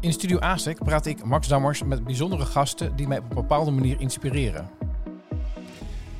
[0.00, 3.70] In Studio ASEC praat ik, Max Dammers, met bijzondere gasten die mij op een bepaalde
[3.70, 4.70] manier inspireren.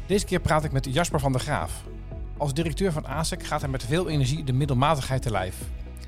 [0.07, 1.83] Deze keer praat ik met Jasper van der Graaf.
[2.37, 5.57] Als directeur van ASEC gaat hij met veel energie de middelmatigheid te lijf.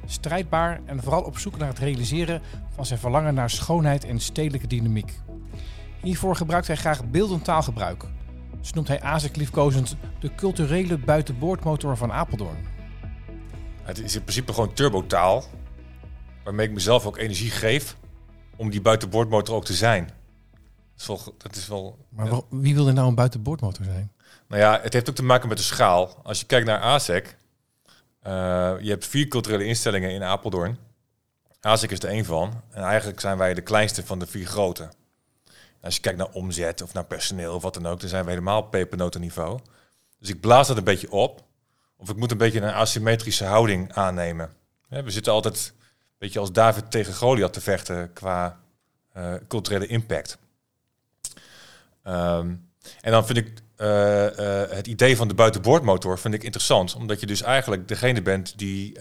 [0.07, 2.43] Strijdbaar en vooral op zoek naar het realiseren
[2.75, 5.21] van zijn verlangen naar schoonheid en stedelijke dynamiek.
[6.03, 8.03] Hiervoor gebruikt hij graag beeldend taalgebruik.
[8.61, 12.67] Zo noemt hij ASEC liefkozend de culturele buitenboordmotor van Apeldoorn.
[13.83, 15.45] Het is in principe gewoon turbotaal,
[16.45, 17.97] waarmee ik mezelf ook energie geef
[18.57, 20.05] om die buitenboordmotor ook te zijn.
[20.05, 20.15] Dat
[20.99, 21.35] is wel...
[21.39, 24.13] Dat is wel Maar wie wil er nou een buitenboordmotor zijn?
[24.49, 26.21] Nou ja, het heeft ook te maken met de schaal.
[26.23, 27.37] Als je kijkt naar ASEC,
[28.21, 28.33] eh,
[28.81, 30.79] je hebt vier culturele instellingen in Apeldoorn.
[31.61, 32.63] ASEC is er één van.
[32.71, 34.89] En eigenlijk zijn wij de kleinste van de vier grote.
[35.81, 38.31] Als je kijkt naar omzet of naar personeel of wat dan ook, dan zijn we
[38.31, 39.59] helemaal pepernotenniveau.
[40.19, 41.45] Dus ik blaas dat een beetje op.
[41.97, 44.53] Of ik moet een beetje een asymmetrische houding aannemen.
[44.89, 45.75] We zitten altijd
[46.21, 48.61] beetje als David tegen Goliath te vechten qua
[49.13, 50.39] eh, culturele impact.
[52.03, 52.49] Ehm,
[53.01, 57.21] en dan vind ik eh, eh, het idee van de buitenboordmotor vind ik interessant, omdat
[57.21, 58.99] je dus eigenlijk degene bent die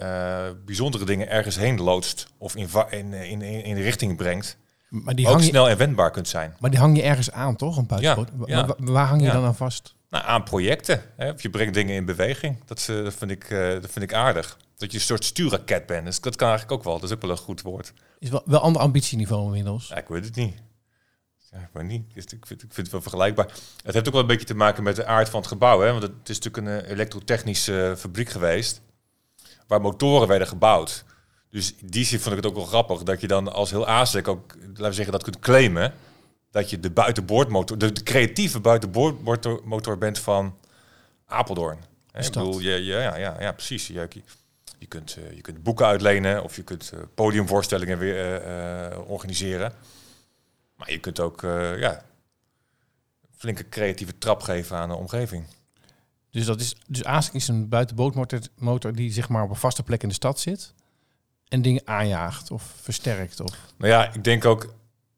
[0.66, 4.58] bijzondere dingen ergens heen loodst of in, in, in, in, in de richting brengt.
[4.89, 6.56] Maar die, ook je, snel en wendbaar kunt zijn.
[6.59, 7.78] maar die hang je ergens aan, toch?
[7.78, 8.30] Een buitenboord?
[8.30, 8.66] Ja, Wa- ja.
[8.66, 9.33] wa- waar hang je Ja.
[9.33, 9.95] dan aan vast?
[10.09, 11.02] Nou, aan projecten.
[11.17, 11.31] Hè?
[11.31, 12.58] Of je brengt dingen in beweging.
[12.66, 14.58] Dat, dat, vind ik, dat vind ik aardig.
[14.80, 16.05] Dat je een soort stuurraket bent.
[16.05, 16.99] Dus dat kan eigenlijk ook wel.
[16.99, 17.94] Dat is ook wel een goed woord.
[18.19, 19.88] Is wel, wel ander ambitieniveau inmiddels.
[19.88, 20.55] Ja, ik weet het niet.
[21.52, 22.03] Ja, ik weet niet.
[22.16, 23.45] Ik vind, ik vind het wel vergelijkbaar.
[23.83, 25.80] Het heeft ook wel een beetje te maken met de aard van het gebouw.
[25.80, 25.91] Hè?
[25.91, 28.81] Want het is natuurlijk een eh, elektrotechnische fabriek geweest.
[29.67, 31.05] Waar motoren werden gebouwd.
[31.49, 33.03] Dus in die zin vond ik het ook wel grappig.
[33.03, 35.93] Dat je dan als heel ASEC ook, laten we zeggen, dat kunt claimen.
[36.52, 40.58] Dat je de buitenboordmotor, de, de creatieve buitenboordmotor motor bent van
[41.25, 41.80] Apeldoorn.
[42.11, 43.88] Hè, ik bedoel, je, je, ja, ja, ja, precies.
[43.88, 44.08] Je,
[44.80, 49.73] je, kunt, eh, je kunt boeken uitlenen of je kunt eh, podiumvoorstellingen weer eh, organiseren.
[50.75, 51.41] Maar je kunt ook
[51.77, 52.03] ja,
[53.38, 55.45] flinke creatieve trap geven aan de omgeving.
[56.30, 59.83] Dus, dat is, dus ASIC is een buitenboordmotor motor die zeg maar op een vaste
[59.83, 60.73] plek in de stad zit.
[61.48, 63.39] En dingen aanjaagt of versterkt.
[63.39, 63.58] Of...
[63.77, 64.73] Nou ja, ik denk ook,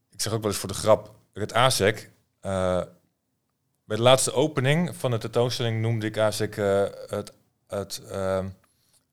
[0.10, 2.10] ik zeg ook wel eens voor de grap, het ASEC.
[2.42, 2.88] bij
[3.86, 6.56] de laatste opening van de tentoonstelling noemde ik ASEC
[7.08, 7.34] het,
[7.68, 8.02] het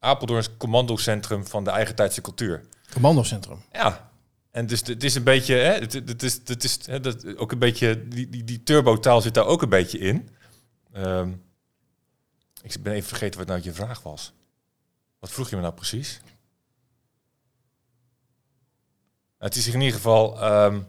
[0.01, 2.65] ehm Apeldoorns commandocentrum van de eigentijdse cultuur.
[2.93, 3.63] Commandocentrum.
[3.73, 4.11] Ja.
[4.51, 7.53] En dus het is een beetje, hè, het, het is, het is hè, dat, ook
[7.53, 10.29] een beetje, die, die, die turbotaal zit daar ook een beetje in.
[10.93, 11.33] Ehm,
[12.63, 14.33] ik ben even vergeten wat nou je vraag was.
[15.19, 16.21] Wat vroeg je me nou precies?
[19.39, 20.81] Het is in ieder geval ehm,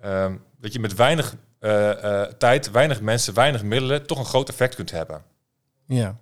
[0.00, 4.48] ehm, dat je met weinig eh, eh, tijd, weinig mensen, weinig middelen toch een groot
[4.48, 5.24] effect kunt hebben.
[5.86, 6.18] Ja.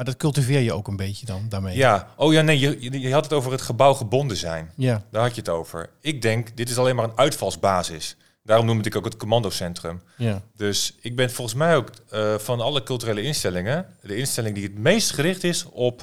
[0.00, 1.76] Maar dat cultiveer je ook een beetje dan daarmee.
[1.76, 4.72] ja, oh ja, nee, je, je- had het over het gebouw gebonden zijn.
[4.76, 5.04] Ja.
[5.10, 5.90] Daar had je het over.
[6.00, 8.16] Ik denk, dit is alleen maar een uitvalsbasis.
[8.42, 10.02] Daarom noemde ik ook het commandocentrum.
[10.16, 10.42] ja.
[10.56, 13.86] Dus ik ben volgens mij ook eh, van alle culturele instellingen...
[14.02, 16.02] de instelling die het meest gericht is op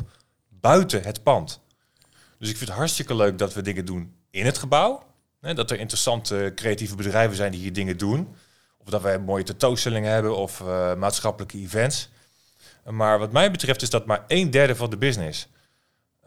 [0.50, 1.60] buiten het pand.
[2.40, 5.04] Dus ik vind het hartstikke leuk dat we dingen doen in het gebouw.
[5.42, 8.36] Hè, dat er interessante creatieve bedrijven zijn die hier dingen doen.
[8.78, 12.10] Of dat wij mooie tentoonstellingen hebben of eh, maatschappelijke events.
[12.90, 15.48] Maar wat mij betreft is dat maar een derde van de business.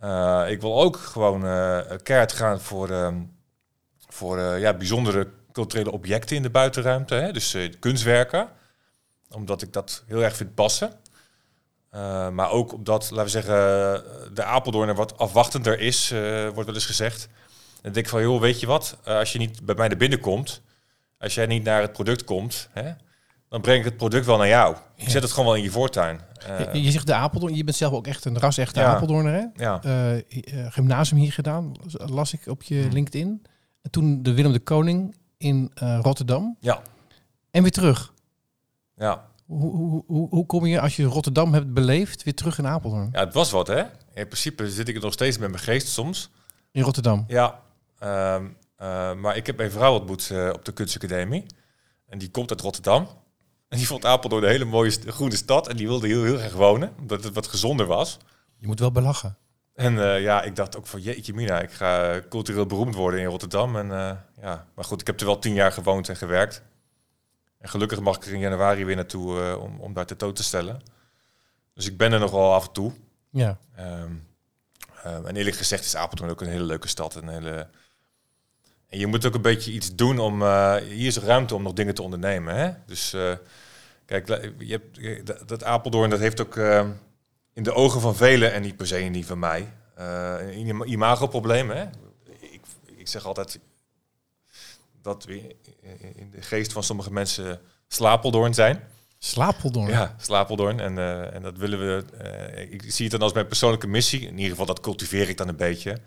[0.00, 3.22] Eh, ik wil ook gewoon eh keihard gaan voor, ehm,
[4.08, 7.14] voor eh, ja, bijzondere culturele objecten in de buitenruimte.
[7.14, 7.32] Hè?
[7.32, 8.48] Dus kunstwerken.
[9.30, 10.92] Omdat ik dat heel erg vind passen.
[12.32, 13.54] Maar ook omdat, laten we zeggen,
[14.34, 16.10] de Apeldoorner wat afwachtender is,
[16.52, 17.28] wordt wel eens gezegd.
[17.82, 18.96] Dan denk ik van, joh, weet je wat?
[19.04, 20.62] Als je niet bij mij naar binnen komt,
[21.18, 22.92] als jij niet naar het product komt, hè,
[23.50, 24.76] dan breng ik het product wel naar jou.
[24.96, 26.20] Ik zet het gewoon wel in je voortuin.
[26.46, 27.54] Eh, je, je zegt de Apeldoorn.
[27.54, 28.94] Je bent zelf ook echt een ras-echte Ja.
[28.94, 29.64] Apeldoorner, hè?
[29.64, 29.82] ja.
[29.82, 30.22] Eh, eh,
[30.72, 32.88] gymnasium hier gedaan, las ik op je.
[32.92, 33.42] LinkedIn.
[33.82, 36.56] En toen de Willem de Koning in Rotterdam.
[36.60, 36.82] Ja.
[37.50, 38.12] En weer terug.
[38.96, 39.28] ja.
[39.46, 43.08] Hoe, hoe, hoe, hoe kom je als je Rotterdam hebt beleefd weer terug in Apeldoorn?
[43.12, 43.80] Ja, het was wat, hè?
[44.14, 46.30] In principe zit ik er nog steeds met mijn geest soms.
[46.72, 47.24] In Rotterdam.
[47.28, 47.60] Ja,
[47.98, 48.44] ehm,
[48.76, 51.46] eh, maar ik heb mijn vrouw ontmoet op de kunstacademie.
[52.08, 53.08] En die komt uit Rotterdam.
[53.70, 55.68] En die vond Apeldoorn een hele mooie groene stad.
[55.68, 58.18] En die wilde heel, heel graag wonen, omdat het wat gezonder was.
[58.56, 59.36] Je moet wel belachen.
[59.74, 63.26] En eh, ja, ik dacht ook van, jeetje mina, ik ga cultureel beroemd worden in
[63.26, 63.76] Rotterdam.
[63.76, 66.62] En eh, ja, maar goed, ik heb er wel tien jaar gewoond en gewerkt.
[67.58, 70.42] En gelukkig mag ik er in januari weer naartoe eh, om, om daar tentoon te
[70.42, 70.80] stellen.
[71.74, 72.92] Dus ik ben er nog wel af en toe.
[73.30, 73.58] Ja.
[73.74, 74.12] Ehm,
[75.02, 77.14] ehm, en eerlijk gezegd is Apeldoorn ook een hele leuke stad.
[77.14, 77.68] Een hele...
[78.90, 80.42] En je moet ook een beetje iets doen om...
[80.42, 82.54] eh, hier is ruimte om nog dingen te ondernemen.
[82.54, 82.70] Hè?
[82.86, 83.32] Dus eh,
[84.06, 84.28] kijk,
[84.58, 86.56] je hebt, je- dat, dat Apeldoorn dat heeft ook
[87.52, 88.52] in de ogen van velen...
[88.52, 89.72] en niet per se niet van mij...
[89.94, 91.70] eh een ima- imagoprobleem.
[91.70, 91.84] Hè?
[92.96, 93.58] ik zeg altijd
[95.02, 95.56] dat we
[96.14, 98.80] in de geest van sommige mensen Slapeldoorn zijn.
[99.18, 99.88] Slapeldoorn?
[99.90, 100.80] Ja, Slapeldoorn.
[100.80, 100.98] En,
[101.32, 102.04] en dat willen we...
[102.70, 104.20] Ik zie het dan als mijn persoonlijke missie.
[104.20, 105.98] In ieder geval, dat cultiveer ik dan een beetje.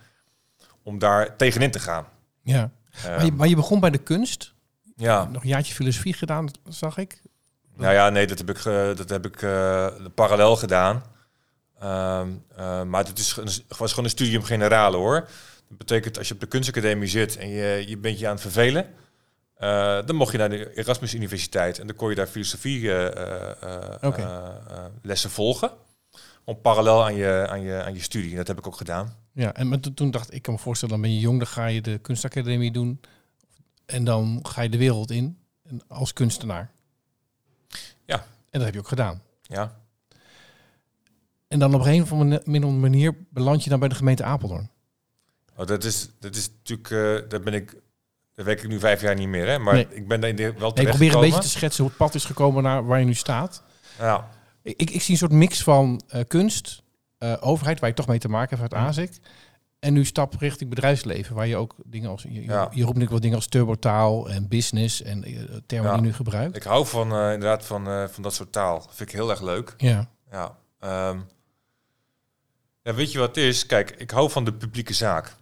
[0.84, 2.06] Om daar tegenin te gaan.
[2.44, 2.72] Ja.
[3.06, 4.54] Um, maar, je, maar, je, begon bij de kunst.
[4.96, 5.26] Ja.
[5.32, 7.22] Nog een jaartje filosofie gedaan, zag ik.
[7.76, 8.64] Nou ja, nee, dat heb ik,
[8.98, 9.38] dat heb ik
[10.16, 11.04] parallel gedaan.
[11.84, 12.44] Um,
[12.90, 13.38] maar het is,
[13.78, 15.20] was gewoon een studium generale hoor.
[15.70, 18.42] Dat betekent als je op de kunstacademie zit en je, je bent je aan het
[18.42, 18.88] vervelen
[19.64, 22.90] uh, dan mocht je naar de Erasmus Universiteit en dan kon je daar filosofie
[24.02, 24.28] okay.
[25.02, 25.72] lessen volgen.
[26.44, 28.32] Om parallel aan je, aan, je, aan je studie.
[28.32, 29.16] En dat heb ik ook gedaan.
[29.34, 31.66] Ja, en met, toen dacht ik, kan me voorstellen, dan ben je jong, dan ga
[31.66, 33.02] je de kunstacademie doen.
[33.86, 35.40] En dan ga je de wereld in
[35.88, 36.72] als kunstenaar.
[38.06, 38.16] Ja.
[38.50, 39.22] En dat heb je ook gedaan.
[39.42, 39.82] Ja.
[41.48, 44.70] En dan op een of andere manier beland je dan bij de gemeente Apeldoorn.
[45.56, 47.82] Oh, dat is, dat is natuurlijk, uh, daar ben ik
[48.36, 49.60] dat weet ik nu vijf jaar niet meer, hè?
[49.60, 52.16] maar ik ben daar wel terecht Ik probeer een beetje te schetsen hoe het pad
[52.16, 53.64] is gekomen naar waar je nu staat.
[54.00, 54.30] Ja.
[54.62, 56.83] Ik, ik zie een soort mix van uh, kunst,
[57.24, 59.18] uh, overheid, waar je toch mee te maken hebt uit ASIC.
[59.80, 62.24] En nu stap richting bedrijfsleven, waar je ook dingen als...
[62.30, 62.70] Je, ja.
[62.72, 65.94] je roept nu wel dingen als turbotaal en business en uh, termen ja.
[65.98, 66.56] die nu gebruikt.
[66.56, 68.82] Ik hou van inderdaad van, van dat soort taal.
[68.90, 69.74] vind ik heel erg leuk.
[69.78, 70.10] Ja.
[70.32, 70.58] Ja.
[71.10, 71.28] Um,
[72.82, 73.66] ja, weet je wat het is?
[73.66, 75.36] Kijk, ik hou van de publieke zaak.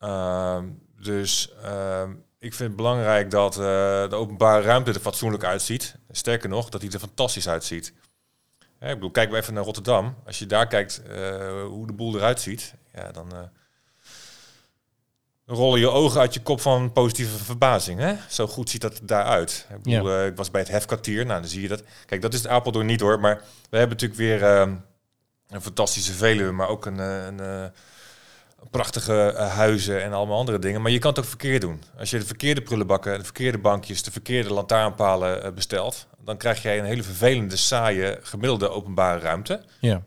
[0.00, 2.02] Um, dus uh,
[2.38, 5.96] ik vind het belangrijk dat de openbare ruimte er fatsoenlijk uitziet.
[6.10, 7.92] Sterker nog, dat hij er fantastisch uitziet.
[8.80, 10.14] Ja, ik bedoel, kijk even naar Rotterdam.
[10.26, 13.40] Als je daar kijkt uh, hoe de boel eruit ziet, ja, dan uh,
[15.46, 18.00] rollen je ogen uit je kop van positieve verbazing.
[18.00, 18.14] Hè?
[18.28, 19.66] Zo goed ziet dat daaruit.
[19.70, 20.24] Ik, bedoel, ja.
[20.24, 21.82] ik was bij het hefkwartier, nou dan zie je dat.
[22.06, 24.42] Kijk, dat is het Apeldoorn niet hoor, maar we hebben natuurlijk weer
[25.48, 27.72] een fantastische Veluwe, maar ook een, een
[28.70, 30.82] prachtige uh, huizen en allemaal andere dingen.
[30.82, 31.82] Maar je kan het ook verkeerd doen.
[31.98, 36.62] Als je de verkeerde prullenbakken, de verkeerde bankjes, de verkeerde lantaarnpalen uh, bestelt, dan krijg
[36.62, 39.62] jij een hele vervelende, saaie, gemiddelde openbare ruimte.
[39.80, 40.02] Ja.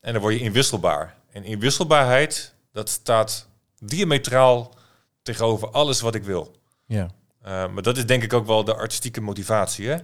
[0.00, 1.16] En dan word je inwisselbaar.
[1.32, 3.48] En inwisselbaarheid, dat staat
[3.78, 4.74] diametraal
[5.22, 6.56] tegenover alles wat ik wil.
[6.86, 7.10] Ja.
[7.42, 9.88] Uh, maar dat is denk ik ook wel de artistieke motivatie.
[9.88, 9.96] Hè?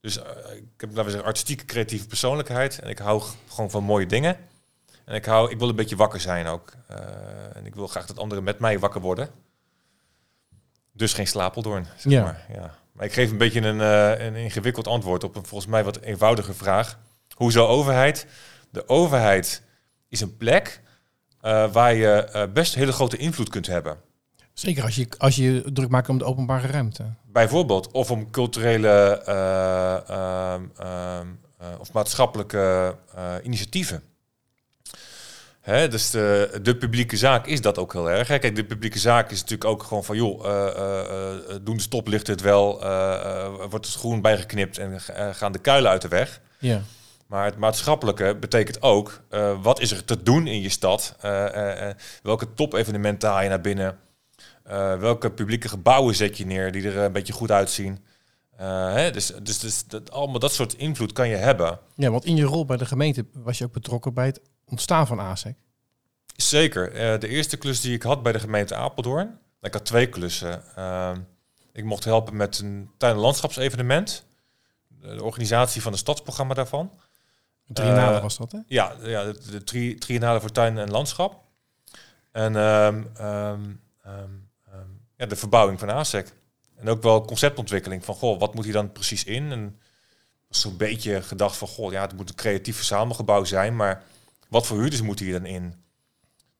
[0.00, 0.22] Dus ik
[0.76, 2.78] heb laten we zeggen, artistieke creatieve persoonlijkheid.
[2.78, 4.36] En ik hou gewoon van mooie dingen.
[5.06, 6.72] En ik, hou, ik wil een beetje wakker zijn ook.
[6.90, 9.28] Uh, en ik wil graag dat anderen met mij wakker worden.
[10.92, 12.22] Dus geen slapeldoorn, zeg ja.
[12.22, 12.46] maar.
[12.52, 12.74] Ja.
[12.92, 16.00] Maar ik geef een beetje een, uh, een ingewikkeld antwoord op een volgens mij wat
[16.00, 16.98] eenvoudige vraag.
[17.34, 18.26] Hoezo overheid?
[18.70, 19.62] De overheid
[20.08, 20.80] is een plek
[21.42, 23.96] uh, waar je best hele grote invloed kunt hebben.
[24.52, 27.04] Zeker als je, als je druk maakt om de openbare ruimte.
[27.24, 29.22] Bijvoorbeeld, of om culturele
[31.78, 32.96] of maatschappelijke
[33.42, 34.02] initiatieven.
[35.66, 38.28] Hè, dus de, de, publieke zaak is dat ook heel erg.
[38.28, 38.38] Hè.
[38.38, 40.66] Kijk, de publieke zaak is natuurlijk ook gewoon van, joh, uh,
[41.50, 42.78] uh, doen de stoplichten het wel,
[43.68, 45.00] wordt het groen bijgeknipt en
[45.34, 46.40] gaan de kuilen uit de weg.
[46.58, 46.80] Ja.
[47.26, 49.20] Maar het maatschappelijke betekent ook,
[49.62, 51.16] wat is er te doen in je stad?
[52.22, 53.98] welke top-evenementen haal je naar binnen?
[54.98, 58.04] welke publieke gebouwen zet je neer die er een beetje goed uitzien?
[58.56, 61.78] hè, dus dus, dus dat, allemaal dat soort invloed kan je hebben.
[61.94, 65.06] Ja, want in je rol bij de gemeente was je ook betrokken bij het ontstaan
[65.06, 65.56] van ASEC?
[66.36, 66.92] Zeker.
[66.92, 70.62] Uh, de eerste klus die ik had bij de gemeente Apeldoorn, ik had twee klussen.
[70.78, 71.12] Uh,
[71.72, 74.24] ik mocht helpen met een tuin- en landschapsevenement.
[74.88, 76.90] De organisatie van het stadsprogramma daarvan.
[77.68, 78.58] Een triennale uh, was dat, hè?
[78.66, 81.44] Ja, ja de, de tri triennale voor tuin en landschap.
[82.32, 84.48] En um, um, um,
[85.16, 86.32] ja, de verbouwing van ASEC.
[86.76, 89.52] En ook wel conceptontwikkeling van, goh, wat moet hier dan precies in?
[89.52, 89.80] En
[90.48, 94.02] zo'n beetje gedacht van, goh, ja, het moet een creatief verzamelgebouw zijn, maar
[94.48, 95.74] wat voor huurders moeten hier dan in?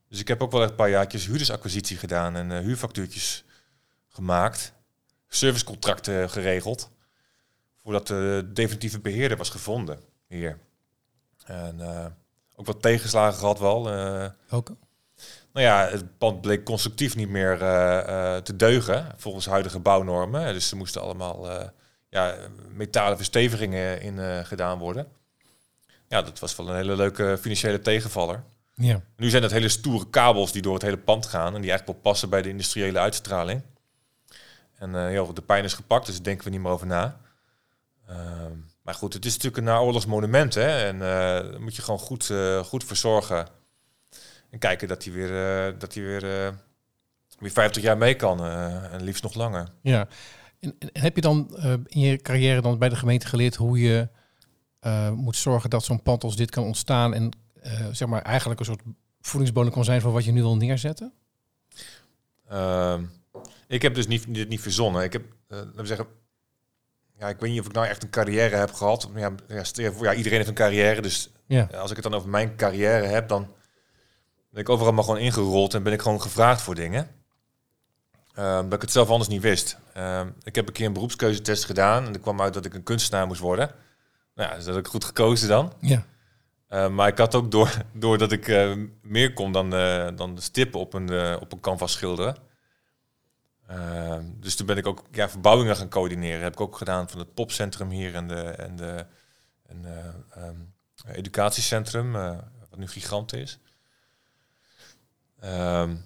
[0.09, 3.45] Dus ik heb ook wel echt een paar jaartjes huurdersacquisitie gedaan en uh, huurfactuurtjes
[4.09, 4.73] gemaakt.
[5.29, 6.91] Servicecontracten geregeld.
[7.83, 10.59] Voordat de definitieve beheerder was gevonden hier.
[11.45, 12.07] En uh,
[12.55, 13.93] ook wat tegenslagen gehad wel.
[13.93, 14.69] Uh, ook?
[15.53, 17.59] Nou ja, het pand bleek constructief niet meer
[18.43, 20.53] te deugen volgens huidige bouwnormen.
[20.53, 21.49] Dus er moesten allemaal
[22.09, 22.37] ja,
[22.69, 25.07] metalen verstevigingen in gedaan worden
[26.09, 28.43] ja, dat was wel een hele leuke financiële tegenvaller.
[28.75, 29.01] Ja.
[29.17, 31.87] Nu zijn dat hele stoere kabels die door het hele pand gaan en die eigenlijk
[31.87, 33.63] wel passen bij de industriële uitstraling.
[34.79, 37.21] En uh, ja, de pijn is gepakt, dus daar denken we niet meer over na.
[38.11, 38.17] Uh,
[38.83, 40.87] maar goed, het is natuurlijk een naoorlogs monument, hè?
[40.87, 43.47] En uh, daar moet je gewoon goed, uh, goed verzorgen.
[44.51, 46.21] En kijken dat hij weer, dat hij weer,
[47.39, 49.69] weer 50 jaar mee kan, en liefst nog langer.
[49.83, 50.09] Ja.
[50.61, 54.09] En, en heb je dan in je carrière dan bij de gemeente geleerd hoe je
[54.87, 58.61] uh, moet zorgen dat zo'n pand als dit kan ontstaan en uh, zeg maar eigenlijk
[58.61, 58.83] een soort
[59.21, 61.13] voedingsbodem kan zijn van wat je nu wil neerzetten?
[62.49, 63.05] Ehm,
[63.67, 65.03] ik heb dus niet, dit niet verzonnen.
[65.03, 66.07] Ik heb, eh, laten we zeggen,
[67.19, 69.09] ja, ik weet niet of ik nou echt een carrière heb gehad.
[69.15, 69.33] Ja,
[69.93, 71.69] voor, ja, iedereen heeft een carrière, dus Ja.
[71.75, 73.55] als ik het dan over mijn carrière heb, dan
[74.51, 77.09] ben ik overal maar gewoon ingerold en ben ik gewoon gevraagd voor dingen.
[78.35, 79.79] Ehm, dat ik het zelf anders niet wist.
[79.93, 82.83] Ehm, ik heb een keer een beroepskeuzetest gedaan en er kwam uit dat ik een
[82.83, 83.71] kunstenaar moest worden.
[84.37, 85.73] Nou, ja, dus dat heb ik goed gekozen dan.
[85.81, 86.05] Ja.
[86.71, 90.41] Uh, maar ik had ook door, doordat ik uh, meer kon dan, uh, dan de
[90.41, 92.37] stippen op een, op een canvas schilderen.
[93.67, 96.43] Ehm, dus toen ben ik ook ja, verbouwingen gaan coördineren.
[96.43, 99.07] heb ik ook gedaan van het popcentrum hier en de, en de
[99.67, 99.85] en,
[100.39, 100.75] um,
[101.07, 102.13] educatiecentrum,
[102.71, 103.59] wat nu gigant is.
[105.45, 106.05] Um,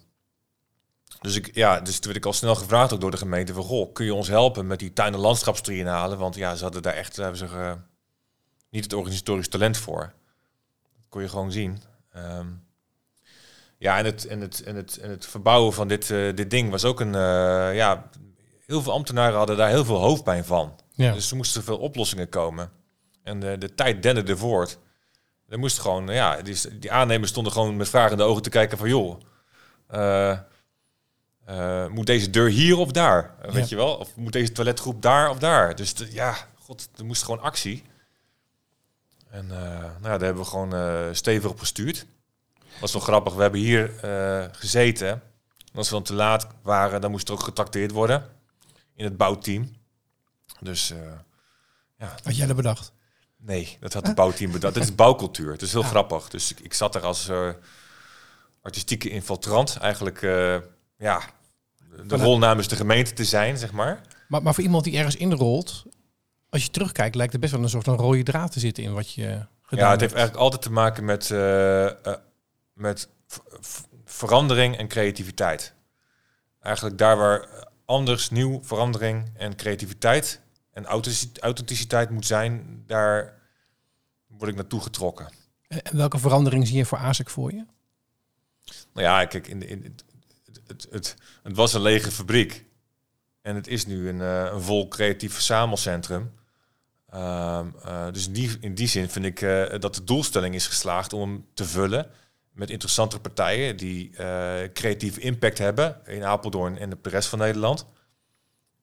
[1.20, 3.62] dus, ik, ja, dus toen werd ik al snel gevraagd ook door de gemeente van...
[3.62, 6.18] Goh, kun je ons helpen met die tuin- en landschapstriennalen?
[6.18, 7.89] Want ja, ze hadden daar echt, we zeggen,
[8.71, 10.00] niet het organisatorisch talent voor.
[10.97, 11.83] Dat kon je gewoon zien.
[12.17, 12.65] Um,
[13.79, 16.71] ja, en het, en, het, en, het, en het verbouwen van dit, uh, dit ding
[16.71, 17.12] was ook een...
[17.15, 18.11] Uh, ja,
[18.67, 20.81] heel veel ambtenaren hadden daar heel veel hoofdpijn van.
[20.91, 21.12] Ja.
[21.12, 22.71] Dus er moesten veel oplossingen komen.
[23.23, 24.79] En de, de tijd denderde voort.
[25.49, 28.89] Er moest gewoon, ja, die, die aannemers stonden gewoon met vragende ogen te kijken van...
[28.89, 29.21] joh,
[29.95, 30.39] uh,
[31.49, 33.35] uh, moet deze deur hier of daar?
[33.43, 33.65] Weet Ja.
[33.69, 33.97] je wel?
[33.97, 35.75] Of moet deze toiletgroep daar of daar?
[35.75, 37.83] Dus de- ja, god, er moest gewoon actie.
[39.30, 42.06] En uh, nou, ja, daar hebben we gewoon uh, stevig op gestuurd.
[42.80, 43.34] Was wel grappig.
[43.34, 45.08] We hebben hier uh, gezeten.
[45.08, 48.25] En als we dan te laat waren, dan moest er ook getacteerd worden.
[48.94, 49.76] In het bouwteam.
[50.60, 50.92] Dus
[51.99, 52.92] ja, Had jij dat bedacht?
[53.42, 54.75] Nee, dat had het bouwteam bedacht.
[54.75, 55.52] Dit is bouwcultuur.
[55.52, 56.28] Het is heel grappig.
[56.28, 57.50] Dus ik, ik zat er als uh,
[58.62, 59.76] artistieke infiltrant.
[59.76, 60.56] Eigenlijk, uh,
[60.99, 61.22] ja,
[62.06, 64.00] de rol namens de gemeente te zijn, zeg maar.
[64.28, 65.84] Maar, maar voor iemand die ergens inrolt,
[66.50, 68.92] als je terugkijkt, lijkt er best wel een soort van rode draad te zitten in
[68.92, 70.00] wat je gedaan Ja, het hebt.
[70.00, 71.38] heeft eigenlijk altijd te maken met, uh,
[71.85, 71.90] uh,
[72.73, 73.09] met
[74.04, 75.75] verandering en creativiteit.
[76.61, 77.49] Eigenlijk daar waar
[77.85, 80.40] anders, nieuw, verandering en creativiteit
[80.73, 80.85] en
[81.40, 83.38] authenticiteit- moet zijn, daar
[84.26, 85.28] word ik naartoe getrokken.
[85.69, 87.64] En welke verandering zie je voor ASIC voor je?
[88.92, 90.04] Nou ja, kijk, in, de- in, het,
[90.66, 92.64] het, het, het was een lege fabriek.
[93.42, 96.33] En het is nu een, eh, een vol creatief verzamelcentrum.
[97.11, 100.67] Ehm, eh, dus in die, in die zin vind ik eh, dat de doelstelling is
[100.67, 102.11] geslaagd om hem te vullen
[102.52, 107.87] met interessante partijen die eh, creatieve impact hebben in Apeldoorn en de rest van Nederland.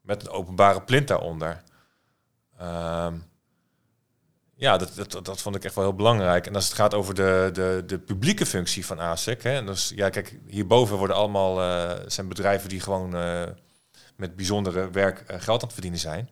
[0.01, 1.63] Met een openbare plint daaronder.
[2.57, 3.15] Ehm,
[4.55, 6.47] ja, dat, dat, dat vond ik echt wel heel belangrijk.
[6.47, 9.43] En als het gaat over de, de, de publieke functie van ASEC.
[9.43, 11.55] Hè, dus, ja, kijk, hierboven worden allemaal
[12.07, 13.09] zijn bedrijven die gewoon
[14.15, 16.29] met bijzondere werk geld aan het verdienen zijn.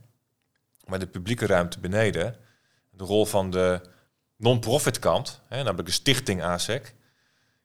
[0.85, 2.35] Maar de publieke ruimte beneden,
[2.91, 3.81] de rol van de
[4.37, 6.93] non-profit kant, hè, namelijk de stichting ASEC.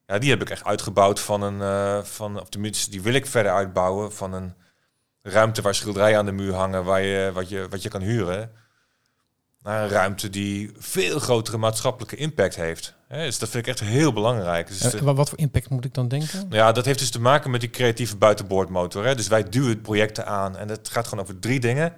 [0.06, 3.26] Ja, die heb ik echt uitgebouwd van een, eh, van, of tenminste, die wil ik
[3.26, 4.54] verder uitbouwen van een
[5.22, 8.50] ruimte waar schilderijen aan de muur hangen, waar je, wat, je, wat je kan huren
[9.62, 12.94] naar een ruimte die veel grotere maatschappelijke impact heeft.
[13.08, 14.66] Hè, dus dat vind ik echt heel belangrijk.
[14.68, 16.38] Dus En de- Eh, wat, voor impact moet ik dan denken?
[16.38, 19.04] nou ja, dat heeft dus te maken met die creatieve buitenboordmotor.
[19.04, 19.14] Hè.
[19.14, 21.94] Dus wij duwen projecten aan en het gaat gewoon over drie dingen.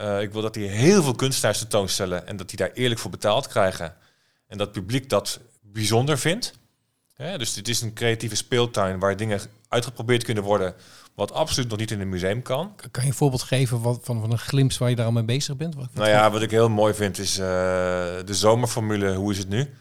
[0.00, 3.10] Eh, ik wil dat die heel veel kunstenaars tentoonstellen en dat die daar eerlijk voor
[3.10, 3.94] betaald krijgen.
[4.46, 6.52] En dat het publiek dat bijzonder vindt.
[7.14, 10.74] Hè, dus dit is een creatieve speeltuin waar dingen uitgeprobeerd kunnen worden
[11.14, 12.74] wat absoluut nog niet in een museum kan.
[12.90, 15.24] Kan je een voorbeeld geven wat, van, van een glimp waar je daar al mee
[15.24, 15.74] bezig bent?
[15.74, 17.46] Wat, Nou ja, wat ik heel mooi vind is eh,
[18.24, 19.74] de zomerformule, hoe is het nu?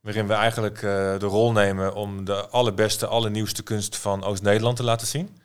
[0.00, 0.82] Waarin we eigenlijk eh,
[1.18, 5.38] de rol nemen om de allerbeste, allernieuwste kunst van Oost-Nederland te laten zien.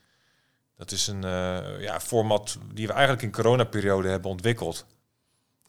[0.84, 4.86] Dat is een eh, ja, format die we eigenlijk in coronaperiode hebben ontwikkeld.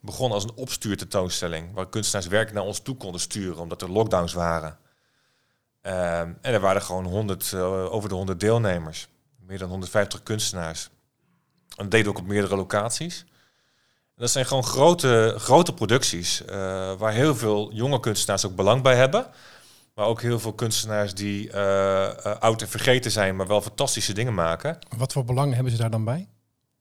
[0.01, 4.33] Begon als een opstuurtentoonstelling, waar kunstenaars werk naar ons toe konden sturen, omdat er lockdowns
[4.33, 4.79] waren.
[5.81, 9.09] Ehm, en er waren gewoon 100, eh, over de 100 deelnemers.
[9.41, 10.85] Meer dan 150 kunstenaars.
[10.85, 13.25] En dat deden we ook op meerdere locaties.
[14.17, 16.57] Dat zijn gewoon grote, grote producties eh,
[16.93, 19.27] waar heel veel jonge kunstenaars ook belang bij hebben.
[19.95, 24.13] Maar ook heel veel kunstenaars die eh, eh, oud en vergeten zijn, maar wel fantastische
[24.13, 24.79] dingen maken.
[24.97, 26.29] wat voor belang hebben ze daar dan bij?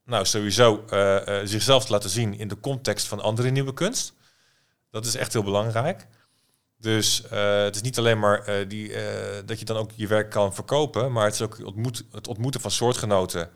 [0.05, 4.13] Nou, sowieso eh, zichzelf te laten zien in de context van andere nieuwe kunst.
[4.89, 6.08] Dat is echt heel belangrijk.
[6.77, 8.91] Dus het is niet alleen maar die,
[9.46, 12.62] dat je dan ook je werk kan verkopen, maar het is ook ontmoet, het ontmoeten
[12.62, 13.50] van soortgenoten.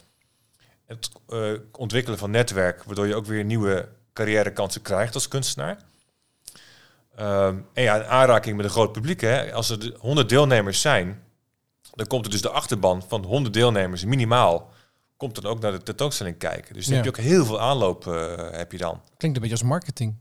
[0.86, 1.10] Het
[1.72, 5.78] ontwikkelen van netwerk, waardoor je ook weer nieuwe carrièrekansen krijgt als kunstenaar.
[7.18, 9.22] Ehm, en ja, een aanraking met een groot publiek.
[9.22, 9.54] Hè.
[9.54, 11.24] Als er de 100 deelnemers zijn,
[11.94, 14.70] dan komt er dus de achterban van 100 deelnemers minimaal.
[15.18, 16.74] Komt dan ook naar de tentoonstelling kijken.
[16.74, 17.04] Dus dan Ja.
[17.04, 19.02] heb je ook heel veel aanloop eh, heb je dan.
[19.18, 20.16] Klinkt een beetje als marketing.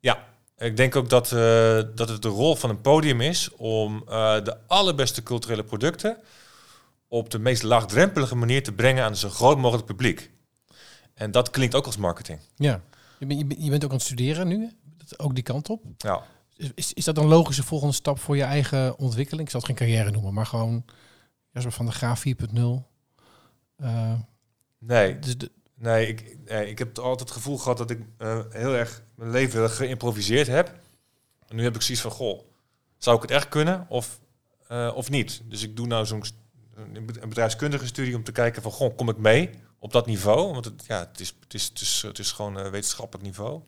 [0.00, 0.24] Ja,
[0.56, 4.44] ik denk ook dat, eh, dat het de rol van een podium is om eh,
[4.44, 6.16] de allerbeste culturele producten
[7.08, 10.30] op de meest laagdrempelige manier te brengen aan zo groot mogelijk publiek.
[11.14, 12.38] En dat klinkt ook als marketing.
[12.56, 12.80] Ja.
[13.18, 14.70] Je, bent- je, bent- ook aan het studeren nu,
[15.16, 15.84] ook die kant op.
[15.96, 16.22] Ja.
[16.74, 19.44] Is, is dat een logische volgende stap voor je eigen ontwikkeling?
[19.44, 20.84] Ik zal het geen carrière noemen, maar gewoon
[21.50, 22.62] Jasper van de Graaf 4.0.
[23.76, 24.12] Eh,
[24.78, 28.40] Nee, dus de, nee ik, nee, ik heb altijd het gevoel gehad dat ik eh,
[28.50, 30.80] heel erg mijn leven geïmproviseerd heb.
[31.46, 32.40] En nu heb ik zoiets van, goh,
[32.96, 34.20] zou ik het echt kunnen of,
[34.68, 35.42] eh, of niet?
[35.44, 36.24] Dus ik doe nou zo'n
[37.28, 40.52] bedrijfskundige studie om te kijken van, goh, kom ik mee op dat niveau?
[40.52, 43.62] Want het, ja, het, is, het, is, het, is, het is gewoon wetenschappelijk niveau.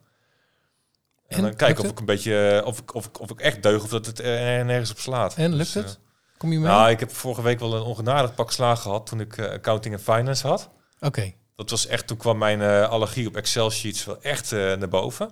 [1.31, 3.41] En, En dan kijken of ik een beetje, eh, of ik, of, ik, of ik
[3.41, 5.35] echt deug of dat het er nergens op slaat.
[5.35, 5.99] en lukt Dus, het?
[6.01, 6.69] eh, Kom je mee?
[6.69, 9.95] nou, ik heb vorige week wel een ongenadig pak slaag gehad toen ik eh, accounting
[9.95, 10.71] en finance had.
[11.01, 11.33] Oké.
[11.57, 14.89] Dat was echt, toen kwam mijn eh, allergie op Excel sheets wel echt eh, naar
[14.89, 15.31] boven.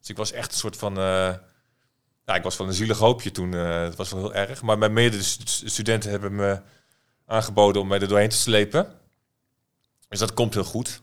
[0.00, 1.34] Dus ik was echt een soort van, eh,
[2.24, 3.54] ja, ik was wel een zielig hoopje toen.
[3.54, 4.62] eh het was wel heel erg.
[4.62, 6.60] Maar mijn medestudenten hebben me
[7.26, 8.92] aangeboden om mij er doorheen te slepen.
[10.08, 11.02] Dus dat komt heel goed.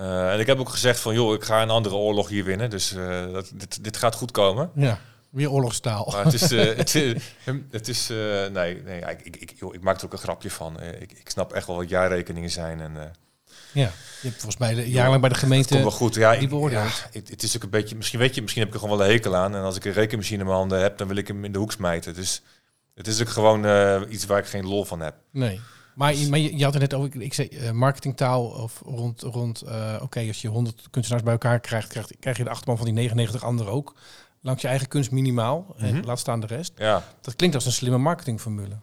[0.00, 2.70] Eh, en ik heb ook gezegd van, joh, ik ga een andere oorlog hier winnen.
[2.70, 4.70] Dus eh, dat, dit, dit gaat goed komen.
[4.74, 4.98] Ja,
[5.30, 6.08] weer oorlogstaal.
[6.12, 7.22] Maar het is, eh, het, is-
[7.70, 8.08] het is,
[8.52, 10.80] nee, nee, ik, ik, joh, ik maak er ook een grapje van.
[10.82, 12.92] Ik, ik snap echt wel wat jaarrekeningen zijn en.
[13.72, 13.82] Ja,
[14.20, 15.90] je hebt volgens mij de, jarenlang bij de het komt wel gemeente...
[15.96, 16.14] goed.
[16.14, 16.96] Ja, die ik, beoordeelt.
[16.96, 17.96] ja, het, het is ook een beetje.
[17.96, 19.54] Misschien weet je, misschien heb ik er gewoon wel een hekel aan.
[19.54, 21.58] En als ik een rekenmachine in mijn handen heb, dan wil ik hem in de
[21.58, 22.14] hoek smijten.
[22.14, 22.42] Dus
[22.94, 23.64] het is ook gewoon
[24.10, 25.14] iets waar ik geen lol van heb.
[25.30, 25.60] Nee.
[26.00, 29.22] Maar, je, maar je, je had het net over, ik- zei eh, marketingtaal of rond,
[29.22, 32.76] rond eh, oké, als je 100 kunstenaars bij elkaar krijgt, krijgt, krijg je de achterban
[32.76, 33.94] van die 99 anderen ook.
[34.40, 36.06] Langs je eigen kunst minimaal en Mhm.
[36.06, 36.72] laat staan de rest.
[36.76, 37.04] Ja.
[37.20, 38.78] Dat klinkt als een slimme marketingformule.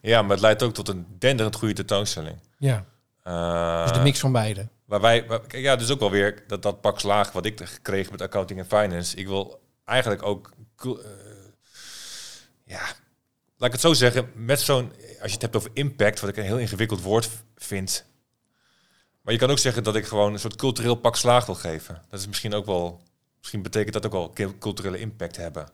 [0.00, 2.36] ja, maar het leidt ook tot een denderend goede tentoonstelling.
[2.58, 2.84] Ja,
[3.22, 4.68] Eh, dus de mix van beide.
[4.84, 8.10] Waar wij, waar- ja, dus ook wel weer dat, dat pak slaag wat ik kreeg
[8.10, 9.16] met accounting en finance.
[9.16, 10.52] Ik wil eigenlijk ook,
[12.64, 12.80] ja,
[13.56, 16.36] laat ik het zo zeggen, met zo'n, als je het hebt over impact, wat ik
[16.36, 18.04] een heel ingewikkeld woord vind.
[19.20, 22.02] Maar je kan ook zeggen dat ik gewoon een soort cultureel pak slaag wil geven.
[22.10, 23.02] Dat is misschien ook wel,
[23.38, 25.68] misschien betekent dat ook wel cul- culturele impact hebben.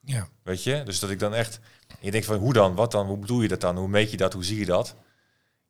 [0.00, 0.28] Ja.
[0.42, 0.82] Weet je?
[0.82, 1.60] Dus dat ik dan echt,
[2.00, 4.16] je denkt van hoe dan, wat dan, hoe bedoel je dat dan, hoe meet je
[4.16, 4.94] dat, hoe zie je dat?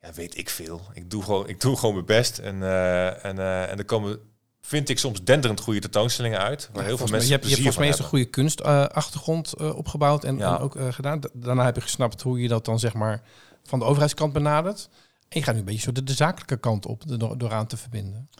[0.01, 0.83] Ja, weet ik veel.
[0.95, 4.21] Ik doe gewoon, ik doe gewoon mijn best en, eh, en, eh, en er komen,
[4.67, 7.63] vind ik soms denderend goede tentoonstellingen uit, waar heel veel mensen je hebt, je hebt
[7.63, 10.55] volgens mij een goede kunstachtergrond eh, opgebouwd en, Ja.
[10.57, 11.21] en ook eh, gedaan.
[11.21, 13.23] Da- Daarna heb je gesnapt hoe je dat dan zeg maar
[13.65, 14.89] van de overheidskant benadert.
[15.29, 17.67] En je gaat nu een beetje zo de, de zakelijke kant op de- door, aan
[17.67, 18.31] te verbinden.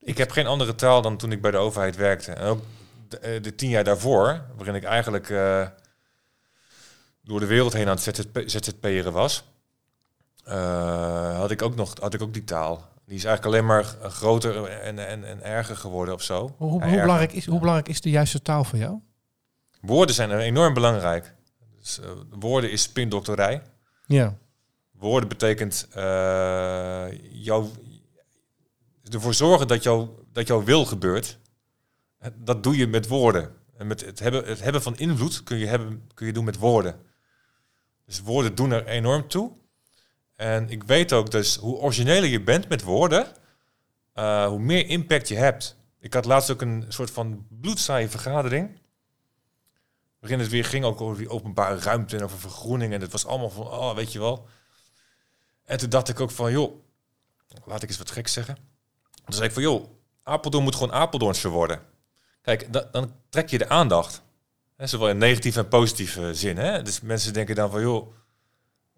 [0.00, 2.32] Ik heb geen andere taal dan toen ik bij de overheid werkte.
[2.32, 2.62] En ook
[3.08, 5.28] de, eh, de tien jaar daarvoor, waarin ik eigenlijk
[7.22, 9.44] door de wereld heen aan het ZZP, ZZP'eren was,
[11.36, 12.92] had ik ook nog had ik ook die taal.
[13.06, 16.54] Die is eigenlijk alleen maar groter en, en, en erger geworden of zo.
[16.56, 17.00] Hoe, hoe, Ja, hoe erger.
[17.00, 18.98] belangrijk is, hoe belangrijk is de juiste taal voor jou?
[19.80, 21.34] Woorden zijn enorm belangrijk.
[21.78, 23.62] Dus, eh, woorden is spindokterij.
[24.06, 24.36] Ja.
[24.90, 27.68] Woorden betekent eh jou,
[29.10, 31.38] ervoor zorgen dat, jou, dat jouw wil gebeurt.
[32.34, 33.50] Dat doe je met woorden.
[33.76, 36.58] En met het hebben, het hebben van invloed kun je, hebben, kun je doen met
[36.58, 37.00] woorden.
[38.06, 39.52] Dus woorden doen er enorm toe.
[40.34, 43.26] En ik weet ook dus hoe origineler je bent met woorden,
[44.12, 45.76] eh, hoe meer impact je hebt.
[46.00, 48.80] Ik had laatst ook een soort van bloedzaaie vergadering.
[50.18, 52.92] Waarin het weer ging ook over die openbare ruimte en over vergroening.
[52.92, 54.48] En het was allemaal van, oh, weet je wel.
[55.64, 56.74] En toen dacht ik ook van, joh,
[57.64, 58.54] laat ik eens wat gek zeggen.
[59.24, 59.84] Toen zei ik van, joh,
[60.22, 61.80] Apeldoorn moet gewoon Apeldoornse worden.
[62.42, 64.22] Kijk, da- dan trek je de aandacht.
[64.76, 66.56] Hè, zowel in negatieve en positieve zin.
[66.56, 66.82] Hè?
[66.82, 68.14] Dus mensen denken dan van, joh,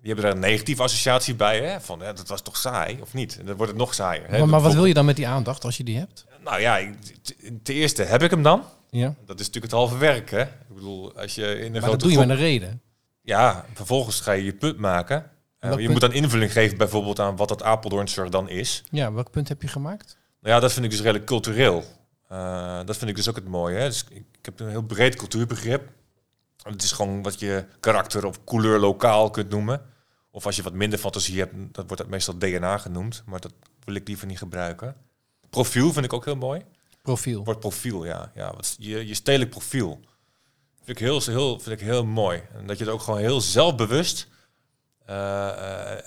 [0.06, 1.60] die hebben daar een negatieve associatie bij.
[1.60, 1.80] Hè?
[1.80, 3.38] Van, dat was toch saai, of niet?
[3.38, 4.28] En dan wordt het nog saaier.
[4.28, 4.38] Hè?
[4.38, 6.26] Maar, maar wat wil je dan met die aandacht als je die hebt?
[6.44, 6.96] Nou ja, ik-
[7.62, 8.62] ten eerste heb ik hem dan.
[8.90, 9.14] Ja.
[9.24, 10.42] Dat is natuurlijk het halve werk, hè?
[10.42, 12.80] Ik bedoel, als je in een Maar dat doe je met een reden.
[13.22, 15.30] Ja, vervolgens ga je je punt maken.
[15.58, 15.88] Eh, je punt?
[15.88, 18.82] moet dan invulling geven bijvoorbeeld aan wat dat Apeldoornser dan is.
[18.90, 20.18] Ja, welk punt heb je gemaakt?
[20.40, 21.84] Nou ja, dat vind ik dus redelijk cultureel.
[22.28, 23.76] Eh, dat vind ik dus ook het mooie.
[23.76, 23.88] Hè?
[23.88, 25.88] Dus ik, ik heb een heel breed cultuurbegrip.
[26.62, 29.80] Het is gewoon wat je karakter of couleur lokaal kunt noemen.
[30.36, 33.22] Of als je wat minder fantasie hebt, dat wordt dat meestal DNA genoemd.
[33.26, 33.52] Maar dat
[33.84, 34.96] wil ik liever niet gebruiken.
[35.50, 36.64] Profiel vind ik ook heel mooi.
[37.02, 37.36] Profiel.
[37.36, 38.32] Het woord profiel, ja.
[38.34, 40.00] ja wat, je, je stedelijk profiel.
[40.76, 42.42] Vind ik heel, heel, vind ik heel mooi.
[42.54, 44.28] En dat je er ook gewoon heel zelfbewust
[45.06, 45.14] eh,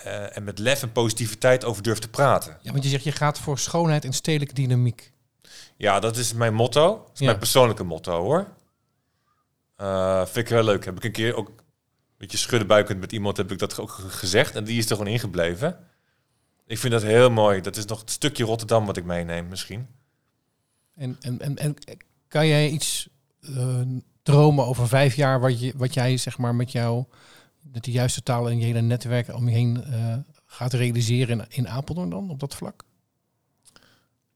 [0.05, 2.57] eh, en met lef en positiviteit over durft te praten.
[2.61, 5.11] Ja, want je zegt je gaat voor schoonheid en stedelijke dynamiek.
[5.77, 6.97] Ja, dat is mijn motto.
[6.97, 7.25] Dat is Ja.
[7.25, 8.47] mijn persoonlijke motto hoor.
[9.75, 10.85] Eh, vind ik heel leuk.
[10.85, 11.51] Heb ik een keer ook
[12.19, 14.55] beetje schuddenbuikend met iemand heb ik dat ook ge- gezegd.
[14.55, 15.77] En die is er gewoon ingebleven.
[16.65, 17.61] Ik vind dat heel mooi.
[17.61, 19.87] Dat is nog het stukje Rotterdam wat ik meeneem misschien.
[20.95, 21.75] En, en, en, en
[22.27, 23.09] kan jij iets
[23.41, 23.81] eh,
[24.23, 27.07] dromen over vijf jaar wat, je, wat jij zeg maar met jouw
[27.61, 31.45] dat de juiste taal en je hele netwerk om je heen eh, gaat realiseren in,
[31.49, 32.83] in Apeldoorn dan, op dat vlak?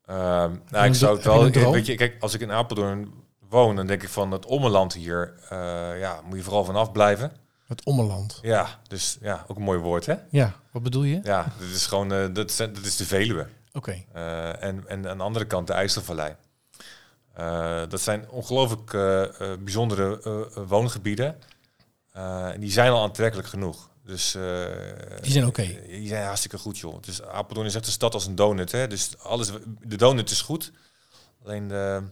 [0.05, 1.71] Ehm, nou, ik zou het wel.
[1.71, 3.13] Weet je, kijk, als ik in Apeldoorn
[3.49, 5.33] woon, dan denk ik van het ommeland hier.
[5.49, 7.31] eh, ja, moet je vooral vanaf blijven.
[7.75, 8.39] Het Ommeland.
[8.41, 10.15] Ja, dus ja, ook een mooi woord, hè?
[10.29, 11.19] Ja, wat bedoel je?
[11.23, 13.47] Ja, dat is gewoon, eh, dat, is, dat is de Veluwe.
[13.71, 14.03] Oké.
[14.13, 16.35] Eh, en, en aan de andere kant de IJsselvallei.
[17.33, 18.91] Eh, dat zijn ongelooflijk
[19.63, 20.19] bijzondere
[20.67, 21.35] woongebieden.
[22.11, 23.89] En die zijn al aantrekkelijk genoeg.
[24.05, 24.31] Dus,
[25.21, 25.79] Die zijn oké.
[25.87, 27.01] Die zijn hartstikke goed, joh.
[27.01, 28.71] Dus Apeldoorn is echt een stad als een donut.
[28.71, 28.87] Hè?
[28.87, 30.71] Dus alles, de donut is goed.
[31.45, 32.03] Alleen de,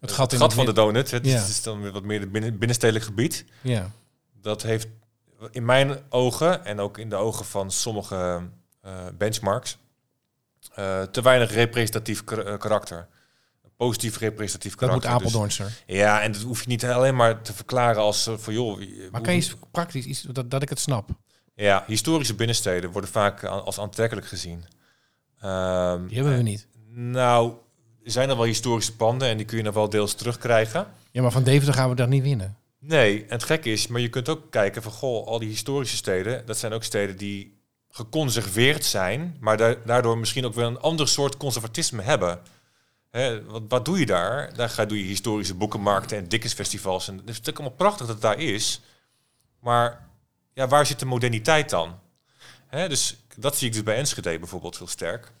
[0.00, 1.42] Het gat, in gat het van de donut, het Ja.
[1.42, 3.44] is, is dan weer wat meer het binnen, binnenstedelijk gebied.
[3.60, 3.90] Ja.
[4.44, 4.86] Dat heeft
[5.50, 8.42] in mijn ogen en ook in de ogen van sommige
[8.80, 9.78] eh, benchmarks
[10.74, 13.08] eh, te weinig representatief kar- eh, karakter.
[13.76, 15.10] Positief representatief Dat karakter.
[15.10, 15.82] moet Dus- Apeldoornser.
[15.86, 18.78] ja, en dat hoef je niet alleen maar te verklaren als eh, van joh.
[19.10, 21.08] maar kan je eens praktisch iets dat, dat ik het snap?
[21.54, 24.64] Ja, historische binnensteden worden vaak als aantrekkelijk gezien.
[25.40, 26.66] Ehm, Die hebben we niet.
[26.88, 27.52] Nou,
[28.04, 30.86] er zijn er wel historische panden en die kun je nog wel deels terugkrijgen.
[31.10, 32.56] Ja, maar van Deventer gaan we daar niet winnen.
[32.86, 35.96] Nee, en het gekke is, maar je kunt ook kijken van goh, al die historische
[35.96, 37.58] steden, dat zijn ook steden die
[37.90, 42.40] geconserveerd zijn, maar da- daardoor misschien ook wel een ander soort conservatisme hebben.
[43.10, 44.54] Hè, wat, doe je daar?
[44.54, 47.08] Daar ga doe je historische boekenmarkten en Dickensfestivals.
[47.08, 48.80] En het is natuurlijk allemaal prachtig dat het daar is.
[49.60, 50.08] Maar
[50.54, 51.98] ja, waar zit de moderniteit dan?
[52.70, 55.32] Dus dat zie ik dus bij Enschede bijvoorbeeld heel sterk.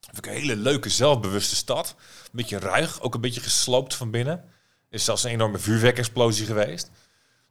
[0.00, 1.94] Vind ik een hele leuke, zelfbewuste stad.
[2.22, 4.44] Een beetje ruig, ook een beetje gesloopt van binnen.
[4.90, 6.90] Is zelfs een enorme vuurwerkexplosie geweest.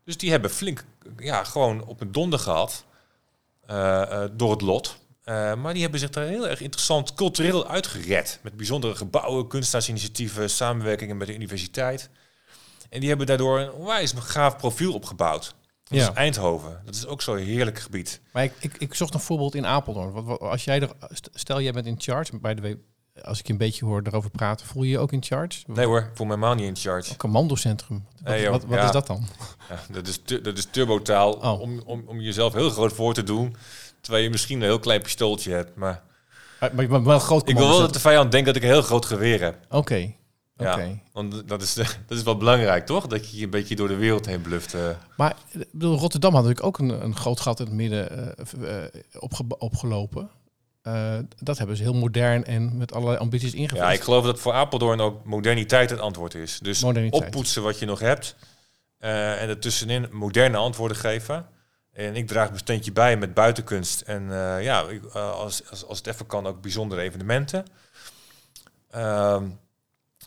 [0.06, 0.84] Dus die hebben flink,
[1.18, 2.86] ja, gewoon op een donder gehad
[3.66, 4.98] eh, eh, door het lot.
[5.24, 8.40] Eh, maar die hebben zich daar heel erg interessant cultureel uitgered.
[8.44, 12.10] Met bijzondere gebouwen, kunstenaarsinitiatieven, samenwerkingen met de universiteit.
[12.90, 15.56] En die hebben daardoor een onwijs gaaf profiel opgebouwd.
[15.84, 16.10] Dat Ja.
[16.10, 16.82] is Eindhoven.
[16.86, 18.22] Dat is ook zo'n heerlijk gebied.
[18.32, 20.38] Maar ik, ik, ik zocht een voorbeeld in Apeldoorn.
[20.40, 20.90] Als jij er,
[21.34, 22.80] stel jij bent in charge, bij de
[23.24, 25.60] als ik je een beetje hoor erover praten, voel je je ook in charge?
[25.68, 27.12] Nee hoor, ik voel me helemaal niet in charge.
[27.12, 28.06] Een commandocentrum.
[28.24, 28.86] Wat, wat, wat ja.
[28.86, 29.26] is dat dan?
[29.70, 31.60] Ja, dat, is tu- dat is turbotaal Oh.
[31.62, 33.56] om, om, om jezelf heel groot voor te doen.
[34.02, 35.76] Terwijl je misschien een heel klein pistooltje hebt.
[35.76, 36.02] Maar
[36.60, 38.68] Maar, maar, maar wel groot ik wil wel dat de vijand denkt dat ik een
[38.70, 39.58] heel groot geweer heb.
[39.70, 40.14] Oké,
[40.58, 40.74] Ja.
[40.74, 41.00] oké.
[41.14, 41.74] Want dat is,
[42.08, 43.08] dat is wel belangrijk, toch?
[43.08, 44.74] Dat je je een beetje door de wereld heen bluft.
[44.74, 44.82] eh.
[45.18, 45.36] Maar
[45.72, 49.58] bedoel, Rotterdam had natuurlijk ook een, een groot gat in het midden eh, eh, opge-
[49.58, 50.30] opgelopen.
[50.82, 53.82] Eh, dat hebben ze heel modern en met allerlei ambities ingevuld.
[53.82, 56.60] Ja, ik geloof dat voor Apeldoorn ook moderniteit het antwoord is.
[56.62, 57.24] Dus Moderniteit.
[57.26, 58.36] oppoetsen wat je nog hebt.
[58.98, 61.46] eh, en ertussenin moderne antwoorden geven.
[61.92, 64.02] En ik draag mijn steentje bij met buitenkunst.
[64.02, 67.66] En eh, ja, ik, als, als, als het even kan, ook bijzondere evenementen.
[68.90, 69.48] Ehm,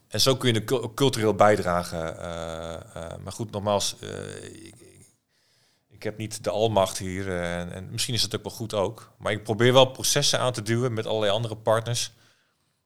[0.08, 2.02] en zo kun je de cul- cultureel bijdragen.
[3.22, 3.96] maar goed, nogmaals,
[4.52, 4.74] ik,
[6.02, 7.28] ik- heb niet de almacht hier.
[7.28, 9.12] eh, en, en misschien is het ook wel goed ook.
[9.18, 12.12] Maar ik probeer wel processen aan te duwen met allerlei andere partners.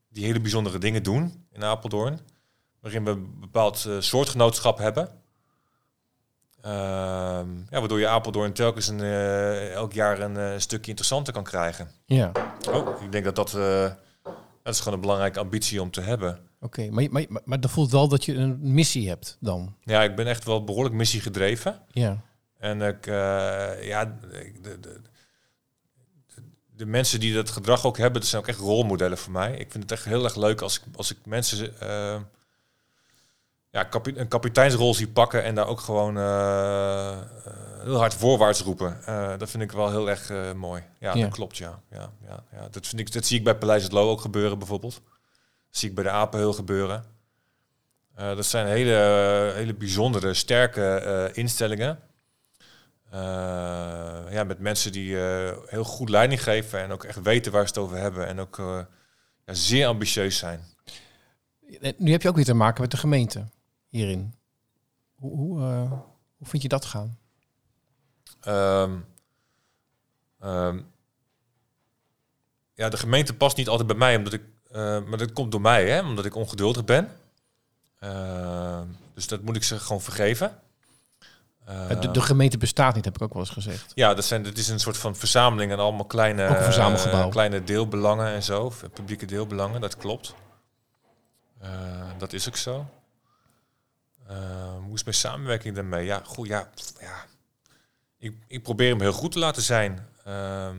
[0.08, 2.20] Die hele bijzondere dingen doen in Apeldoorn.
[2.80, 5.08] Waarin we een bepaald eh, soortgenootschap hebben.
[6.62, 11.90] Ehm, ja, waardoor je Apeldoorn telkens een, eh, elk jaar een stukje interessanter kan krijgen.
[12.06, 12.32] Ja,
[12.70, 13.50] Oh, ik denk dat dat,
[14.62, 16.38] dat is gewoon een belangrijke ambitie om te hebben.
[16.60, 16.90] oké.
[16.90, 19.74] Maar, maar, maar, maar dat voelt wel dat je een missie hebt dan.
[19.82, 21.82] Ja, ik ben echt wel behoorlijk missiegedreven.
[21.90, 22.22] Ja,
[22.66, 24.04] En ik, eh, ja,
[24.60, 25.00] de, de,
[26.76, 29.52] de, mensen die dat gedrag ook hebben, dat zijn ook echt rolmodellen voor mij.
[29.52, 32.20] Ik vind het echt heel erg leuk als ik, als ik mensen eh,
[33.70, 37.18] ja, kapi- een kapiteinsrol zie pakken en daar ook gewoon eh,
[37.82, 39.00] heel hard voorwaarts roepen.
[39.38, 40.82] Dat vind ik wel heel erg mooi.
[40.98, 41.22] Ja, Ja.
[41.22, 41.80] dat klopt, ja.
[41.90, 42.68] ja, ja, ja.
[42.70, 44.94] Dat, vind ik, dat zie ik bij Paleis het Loo ook gebeuren bijvoorbeeld.
[44.94, 47.04] Dat zie ik bij de Apen heel gebeuren.
[48.16, 51.98] Dat zijn hele, hele bijzondere, sterke instellingen.
[53.16, 57.62] Eh, ja, met mensen die eh, heel goed leiding geven en ook echt weten waar
[57.62, 58.26] ze het over hebben.
[58.26, 58.80] En ook eh,
[59.46, 60.60] ja, zeer ambitieus zijn.
[61.96, 63.48] Nu heb je ook weer te maken met de gemeente
[63.88, 64.34] hierin.
[65.14, 65.60] Hoe, hoe,
[66.36, 67.18] hoe vind je dat gaan?
[68.40, 68.96] Ehm,
[70.40, 70.80] ehm,
[72.74, 74.42] ja, de gemeente past niet altijd bij mij, omdat ik,
[75.08, 77.08] maar dat komt door mij, hè, omdat ik ongeduldig ben.
[77.98, 80.60] Ehm, dus dat moet ik ze gewoon vergeven.
[81.66, 83.92] Eh, de, de gemeente bestaat niet, heb ik ook wel eens gezegd.
[83.94, 87.24] Ja, dat, zijn, dat is een soort van verzameling en allemaal kleine, verzamelgebouw.
[87.24, 88.62] eh, kleine deelbelangen en zo.
[88.62, 90.34] of Publieke deelbelangen, dat klopt.
[91.60, 91.70] Eh,
[92.18, 92.86] dat is ook zo.
[94.26, 94.36] Eh,
[94.84, 96.04] hoe is mijn samenwerking daarmee?
[96.04, 96.68] Ja, goed, ja.
[97.00, 97.24] ja.
[98.18, 100.06] Ik, ik probeer hem heel goed te laten zijn.
[100.24, 100.76] Ehm,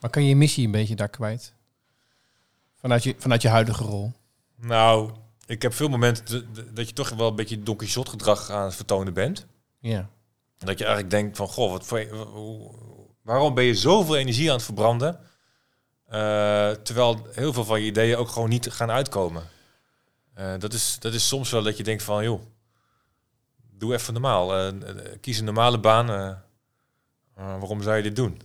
[0.00, 1.52] Maar kan je je missie een beetje daar kwijt?
[2.80, 4.12] Vanuit je, vanuit je huidige rol.
[4.56, 5.10] nou,
[5.46, 8.74] ik heb veel momenten dat je toch wel een beetje Don Quixote gedrag aan het
[8.74, 9.46] vertonen bent.
[9.86, 10.08] Ja.
[10.58, 12.06] Dat je eigenlijk denkt van, goh, wat
[13.22, 15.20] waarom ben je zoveel energie aan het verbranden?
[16.06, 19.42] eh, terwijl heel veel van je ideeën ook gewoon niet gaan uitkomen.
[20.34, 22.40] Eh, dat, is, dat is soms wel dat je denkt van, joh,
[23.70, 24.56] doe even normaal.
[24.56, 24.72] Eh,
[25.20, 26.06] kies een normale baan.
[27.34, 28.40] waarom zou je dit doen?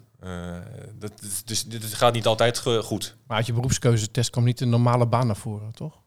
[0.93, 3.15] Dat, is- dus dit gaat niet altijd goed.
[3.27, 6.00] Maar uit je beroepskeuzetest kwam niet een normale baan naar voren, toch?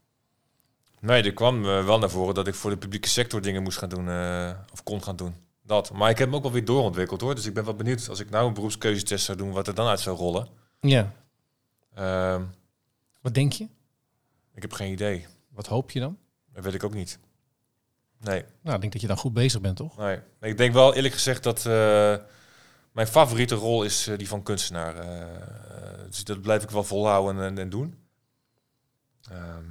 [1.05, 3.79] Nee, er kwam eh, wel naar voren dat ik voor de publieke sector dingen moest
[3.79, 4.09] gaan doen.
[4.09, 5.35] eh, of kon gaan doen.
[5.63, 5.93] Dat.
[5.93, 7.35] Maar ik heb hem ook wel weer doorontwikkeld hoor.
[7.35, 9.87] Dus ik ben wel benieuwd als ik nou een beroepskeuzetest zou doen, wat er dan
[9.87, 10.49] uit zou rollen.
[10.81, 11.13] Ja.
[11.95, 12.43] Ehm,
[13.21, 13.69] Wat denk je?
[14.55, 15.27] ik heb geen idee.
[15.49, 16.19] Wat hoop je dan?
[16.53, 17.19] Dat weet ik ook niet.
[18.21, 19.97] Nee, Nou, ik denk dat je dan goed bezig bent, toch?
[19.97, 20.19] nee.
[20.41, 22.17] Ik denk wel eerlijk gezegd dat eh,
[22.93, 24.95] mijn favoriete rol is die van kunstenaar.
[26.07, 27.99] Dus dat blijf ik wel volhouden en, en doen.
[29.31, 29.65] Ehm,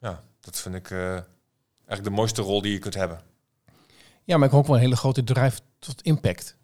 [0.00, 3.20] ja, dat vind ik eh, eigenlijk de mooiste rol die je kunt hebben.
[4.24, 6.56] Ja, maar ik hoop wel een hele grote drive tot impact.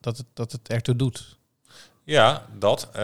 [0.00, 1.38] Dat het, dat het ertoe doet.
[2.04, 2.88] Ja, dat.
[2.92, 3.00] Eh,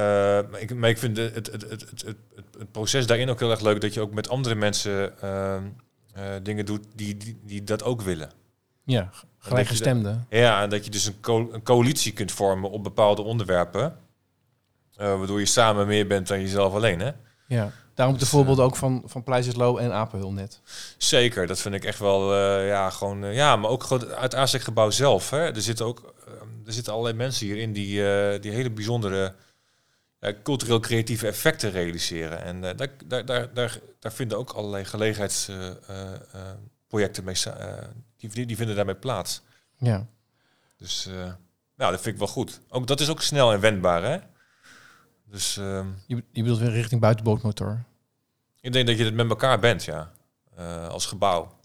[0.50, 2.16] maar, ik, maar ik vind het, het, het, het, het,
[2.58, 3.80] het, proces daarin ook heel erg leuk.
[3.80, 5.64] Dat je ook met andere mensen ehm,
[6.12, 8.30] eh, dingen doet die, die, die dat ook willen.
[8.84, 10.18] Ja, gelijkgestemde.
[10.30, 13.98] Ja, en dat je dus een, co- een coalitie kunt vormen op bepaalde onderwerpen.
[14.96, 17.00] eh, waardoor je samen meer bent dan jezelf alleen.
[17.00, 17.10] Hè?
[17.46, 17.72] Ja.
[17.96, 20.60] Daarom de Dus, voorbeelden eh, ook van, van Pleisjeslo en Apenhul net.
[20.98, 24.34] Zeker, dat vind ik echt wel, eh, ja, gewoon, eh, ja, maar ook gewoon uit
[24.34, 25.30] ASEC-gebouw zelf.
[25.30, 25.38] Hè.
[25.38, 26.14] Er zitten ook,
[26.66, 27.94] er zitten allerlei mensen hierin die,
[28.40, 29.34] die hele bijzondere
[30.18, 32.42] eh, cultureel-creatieve effecten realiseren.
[32.42, 32.74] En daar,
[33.06, 37.84] daar, daar, daar, daar vinden ook allerlei gelegenheidsprojecten mee, sa- eh,
[38.16, 39.42] die, die vinden daarmee plaats.
[39.78, 40.06] Ja.
[40.76, 41.08] Dus,
[41.76, 42.60] nou, dat vind ik wel goed.
[42.68, 44.18] Ook, dat is ook snel en wendbaar, hè.
[45.36, 47.84] Dus ehm, Je, je bedoelt weer richting buitenbootmotor.
[48.60, 50.12] ik denk dat je het met elkaar bent, ja.
[50.54, 51.58] Eh, als gebouw.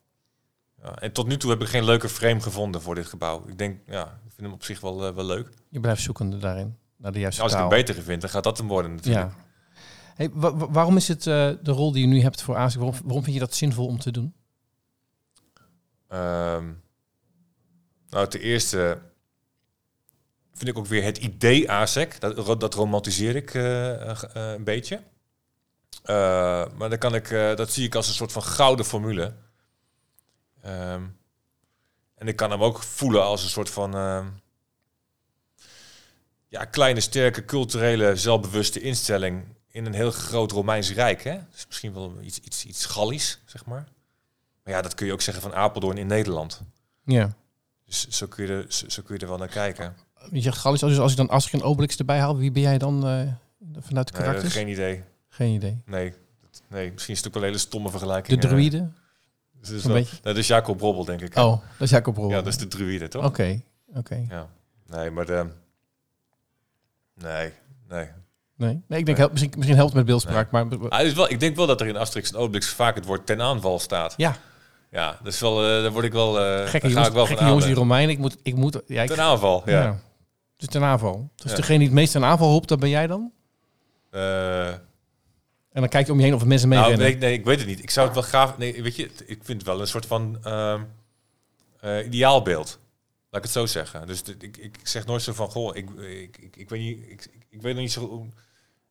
[0.84, 3.48] Ja, en tot nu toe heb ik geen leuke frame gevonden voor dit gebouw.
[3.48, 5.50] Ik denk, ja, ik vind hem op zich wel, eh, wel leuk.
[5.70, 6.78] Je blijft zoekende daarin.
[6.98, 9.32] Naar de juiste Als ik hem beter vind, dan gaat dat hem worden natuurlijk.
[9.32, 9.36] Ja.
[10.16, 12.80] Hey, wa- wa- waarom is het eh, de rol die je nu hebt voor ASIC,
[12.82, 14.34] waarom, waarom vind je dat zinvol om te doen?
[16.08, 16.72] Ehm,
[18.10, 19.02] nou, ten eerste
[20.54, 22.20] vind ik ook weer het idee ASEC.
[22.20, 25.04] Dat, dat romantiseer ik eh, eh, eh, een beetje.
[26.78, 29.34] Maar dan kan ik, dat zie ik als een soort van gouden formule.
[30.62, 31.04] Ehm,
[32.16, 34.28] en ik kan hem ook voelen als een soort van ehm,
[36.48, 41.24] ja, kleine, sterke, culturele, zelfbewuste instelling in een heel groot Romeins Rijk.
[41.24, 41.40] Hè?
[41.52, 43.88] Dus misschien wel iets, iets, iets Gallisch, zeg maar.
[44.64, 46.62] Maar ja, dat kun je ook zeggen van Apeldoorn in Nederland.
[47.04, 47.36] Ja.
[47.86, 49.96] Dus zo kun je er, zo, zo kun je er wel naar kijken.
[50.32, 52.78] Je zegt Gallisch, als, als ik dan ik een Obelix erbij haal, wie ben jij
[52.78, 53.22] dan eh,
[53.80, 54.54] vanuit de Nee, karakters?
[54.54, 55.04] geen idee.
[55.30, 55.82] Geen idee.
[55.86, 56.14] Nee.
[56.68, 58.42] Nee, misschien is het ook wel een hele stomme De vergelijking.
[58.42, 58.90] druïde?
[59.60, 60.18] Dus dat is, beetje?
[60.22, 61.38] dat is Jacob Brobbel, denk ik.
[61.38, 62.30] Oh, dat is Jacob Rol.
[62.30, 63.26] Ja, dat is de druïde, toch?
[63.26, 63.62] Oké,
[63.96, 64.26] oké.
[64.30, 64.48] Ja.
[64.88, 65.46] Nee, maar de...
[67.16, 67.52] Nee,
[67.90, 68.08] nee.
[68.58, 71.14] Nee, nee, ik denk help, misschien, misschien helpt het met beeldspraak, maar Ah, het is
[71.14, 73.80] wel, ik denk wel dat er in Asterix en Obelix vaak het woord ten aanval
[73.80, 74.14] staat.
[74.18, 74.36] ja,
[74.92, 77.14] Ja, dat is wel, eh, daar word ik wel, eh gekke daar ga jongens, ik
[77.14, 77.76] wel gekke van jongens die.
[77.76, 78.10] Romeinen.
[78.16, 79.82] Ik moet, ik moet, ja, ik, Ten aanval, ja.
[79.82, 80.00] ja.
[80.62, 81.30] Dus ten aanval.
[81.36, 81.58] Dus Ja.
[81.58, 83.32] degene die het meest ten aanval hoopt, dat ben jij dan?
[84.10, 87.34] Eh, En dan kijk je om je heen of er mensen mee nou, nee, nee,
[87.34, 87.84] ik weet het niet.
[87.84, 88.58] Ik zou het wel gaaf...
[88.58, 90.82] Nee, weet je, ik vind het wel een soort van ehm,
[91.80, 92.80] eh, ideaalbeeld.
[93.30, 94.08] Laat ik het zo zeggen.
[94.08, 97.10] Dus dit- ik, ik zeg nooit zo van, goh, ik, ik, ik, ik weet niet,
[97.10, 98.08] ik, ik, weet nog niet zo...
[98.08, 98.26] hoe-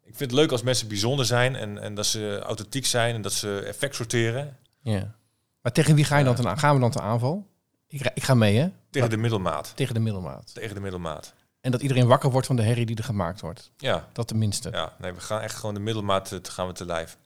[0.05, 3.23] Ik vind het leuk als mensen bijzonder zijn en, en dat ze authentiek zijn en
[3.23, 4.57] dat ze effect sorteren.
[4.81, 5.15] Ja.
[5.63, 7.47] Maar tegen wie ga je dan ten, gaan we dan ten aanval?
[7.89, 8.69] Ik, ra- ik ga mee, hè?
[8.91, 9.73] Tegen de middelmaat.
[9.77, 10.55] Tegen de middelmaat.
[10.55, 11.35] Tegen de middelmaat.
[11.61, 13.71] En dat iedereen wakker wordt van de herrie die er gemaakt wordt.
[13.77, 14.71] Ja, Dat tenminste.
[14.71, 14.97] ja.
[14.99, 17.19] Nee, we gaan echt gewoon de middelmaat eh, te gaan we te lijf.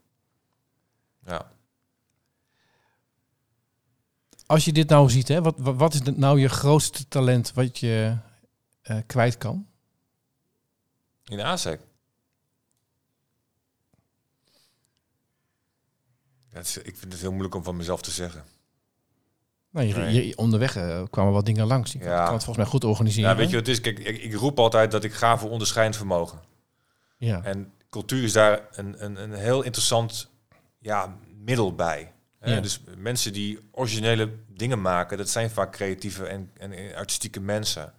[1.27, 1.53] Ja.
[4.47, 8.17] Als je dit nou ziet, hè, wat, wat, is nou je grootste talent wat je
[8.83, 9.67] eh, kwijt kan?
[11.25, 11.81] In ASEC.
[16.53, 18.45] Ja, is- ik vind het heel moeilijk om van mezelf te zeggen.
[19.75, 20.27] Nou, je, Nee.
[20.29, 21.93] je- onderweg eh, kwamen wat dingen langs.
[21.93, 22.25] Je kan, Ja.
[22.25, 23.31] kan het volgens mij goed organiseren.
[23.31, 23.81] Ja, weet je wat het is?
[23.81, 26.41] Kijk, ik, ik roep altijd dat ik ga voor onderscheidend vermogen.
[27.19, 27.43] Ja.
[27.45, 30.31] En cultuur is daar een, een, een heel interessant
[30.79, 32.13] ja, middel bij.
[32.43, 32.61] Ja.
[32.61, 37.93] Dus mensen die originele dingen maken, dat zijn vaak creatieve en, en artistieke mensen.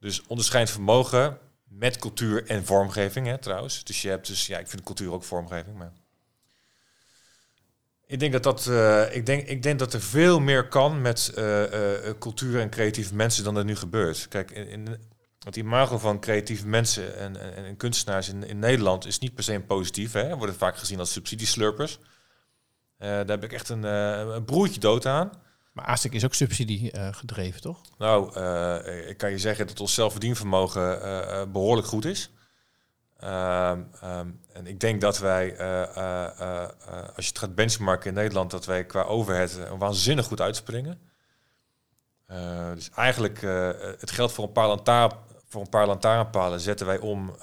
[0.00, 3.84] Dus onderscheidend vermogen met cultuur en vormgeving, hè, trouwens.
[3.84, 5.92] Dus je hebt dus, ja, ik vind cultuur ook vormgeving, maar...
[8.12, 11.32] Ik denk dat, dat, eh, ik, denk, ik denk dat er veel meer kan met
[11.34, 14.28] eh, eh, cultuur en creatieve mensen dan er nu gebeurt.
[14.28, 14.96] Kijk, in, in,
[15.44, 19.44] het imago van creatieve mensen en, en, en kunstenaars in, in Nederland is niet per
[19.44, 20.12] se een positief.
[20.12, 20.36] Hè.
[20.36, 21.98] Worden vaak gezien als subsidieslurpers.
[22.98, 25.30] Daar heb ik echt een, een broertje dood aan.
[25.72, 27.80] Maar ASIC is ook subsidie gedreven, toch?
[27.98, 28.40] Nou,
[29.08, 32.30] ik kan je zeggen dat ons zelfverdienvermogen eh, eh, behoorlijk goed is.
[33.22, 36.68] Ehm, ehm, en ik denk dat wij, eh, eh, eh,
[37.16, 41.00] als je het gaat benchmarken in Nederland, dat wij qua overhead eh, waanzinnig goed uitspringen.
[42.74, 43.40] Dus eigenlijk
[44.00, 45.12] het geld voor een paar, lantaar,
[45.48, 47.36] voor een paar lantaarnpalen zetten wij om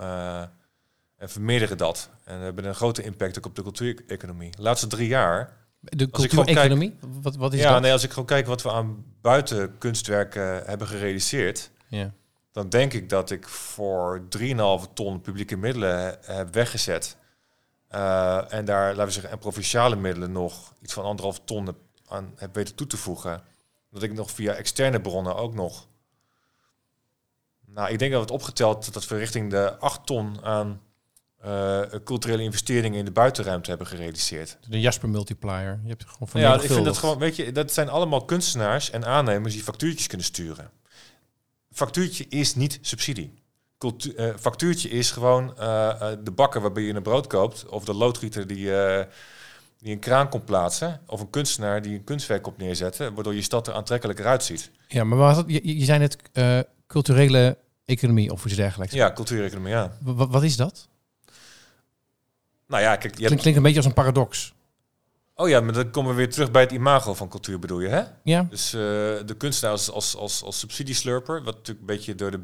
[1.17, 2.09] en vermeerderen dat.
[2.23, 4.51] En we hebben een grote impact ook op de cultuureconomie.
[4.51, 6.97] De laatste drie jaar De cultuureconomie?
[7.21, 7.81] Wat, wat is ja, dat?
[7.81, 12.11] nee, als ik gewoon kijk wat we aan buiten kunstwerken hebben gerealiseerd, Ja.
[12.51, 17.17] Dan denk ik dat ik voor 3,5 ton publieke middelen he- heb weggezet.
[17.87, 21.75] Eh, en daar, laten we zeggen, en provinciale middelen nog iets van anderhalf ton heb,
[22.07, 23.43] aan heb weten toe te voegen.
[23.91, 25.87] Dat ik nog via externe bronnen ook nog.
[27.65, 30.81] Nou, ik denk dat we het opgeteld dat we richting de 8 ton aan
[31.37, 34.57] eh, culturele investeringen in de buitenruimte hebben gerealiseerd.
[34.67, 35.79] De Jasper Multiplier.
[35.83, 38.89] Je hebt gewoon van Ja, ik vind dat gewoon, weet je, dat zijn allemaal kunstenaars
[38.89, 40.71] en aannemers die factuurtjes kunnen sturen.
[41.71, 43.33] Factuurtje is niet subsidie.
[43.77, 47.85] Cultu eh, factuurtje is gewoon eh, eh, de bakker waarbij je een brood koopt, of
[47.85, 48.65] de loodgieter die,
[49.77, 53.41] die een kraan komt plaatsen, of een kunstenaar die een kunstwerk op neerzetten, waardoor je
[53.41, 54.71] stad er aantrekkelijker uitziet.
[54.87, 58.93] Ja, maar wat, je, je zei net eh, culturele economie of iets dergelijks.
[58.93, 59.97] Ja, cultuureconomie, ja.
[60.01, 60.87] Wa- wa- wat is dat?
[62.67, 64.53] Nou ja, kijk, je hebt, klinkt een beetje als een paradox.
[65.39, 67.87] Oh ja, maar dan komen we weer terug bij het imago van cultuur, bedoel je,
[67.87, 68.01] hè?
[68.23, 68.47] Ja?
[68.49, 68.79] Dus eh,
[69.25, 72.39] de kunstenaar als, als, als, als subsidieslurper, wat natuurlijk een beetje door de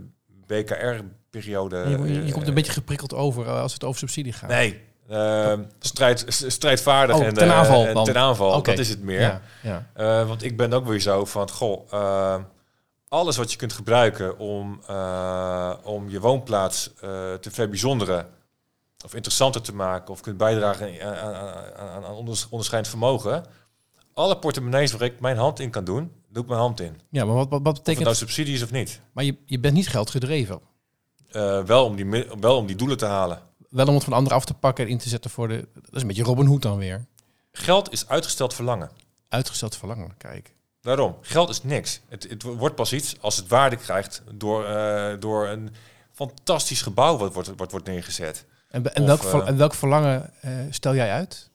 [0.47, 1.77] BKR-periode...
[1.77, 4.49] je, je- je eh, komt een beetje geprikkeld over eh, als het over subsidie gaat.
[4.49, 9.19] Nee, ehm, strijd, strijdvaardig Oh, en, ten aanval en ten aanval, dat is het meer.
[9.21, 9.41] Ja,
[9.95, 10.25] ja.
[10.25, 12.35] Want ik ben ook weer zo van, goh, eh,
[13.07, 14.81] alles wat je kunt gebruiken om,
[15.83, 16.91] om je woonplaats
[17.39, 18.27] te verbijzonderen
[19.05, 23.45] of interessanter te maken of kunt bijdragen aan, aan, aan, aan- aan onders- onderscheidend vermogen.
[24.13, 27.01] Alle portemonnees waar ik mijn hand in kan doen, doe ik mijn hand in.
[27.09, 28.03] ja, maar wat, wat, wat Of betekent...
[28.05, 29.01] nou subsidie is of niet.
[29.11, 30.59] Maar je, je bent niet geldgedreven.
[31.31, 33.41] Eh, wel, om die, wel om die doelen te halen.
[33.69, 35.67] Wel om het van anderen af te pakken en in te zetten voor de...
[35.73, 37.05] Dat is een beetje Robin Hood dan weer.
[37.51, 38.91] Geld is uitgesteld verlangen.
[39.29, 40.53] Uitgesteld verlangen, kijk.
[40.81, 42.01] Daarom, geld is niks.
[42.07, 45.69] Het, het wordt pas iets als het waarde krijgt door, eh, door een
[46.11, 48.45] fantastisch gebouw wat wordt, wordt, wordt neergezet.
[48.75, 51.49] En, en, Of, welk, eh, en welk verlangen eh, stel jij uit?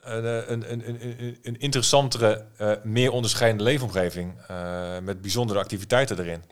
[0.00, 2.46] Een, eh, een, een, een, een- interessantere,
[2.82, 4.34] meer onderscheidende leefomgeving
[5.02, 6.42] met bijzondere activiteiten erin.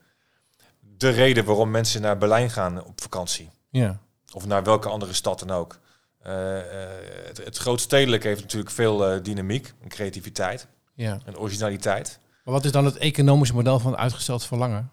[0.81, 3.51] De reden waarom mensen naar Berlijn gaan op vakantie.
[3.71, 3.99] Ja.
[4.33, 5.79] Of naar welke andere stad dan ook.
[6.23, 11.19] Het, het grootstedelijk heeft natuurlijk veel dynamiek en creativiteit ja.
[11.25, 12.19] en originaliteit.
[12.45, 14.93] Maar wat is dan het economische model van uitgesteld verlangen?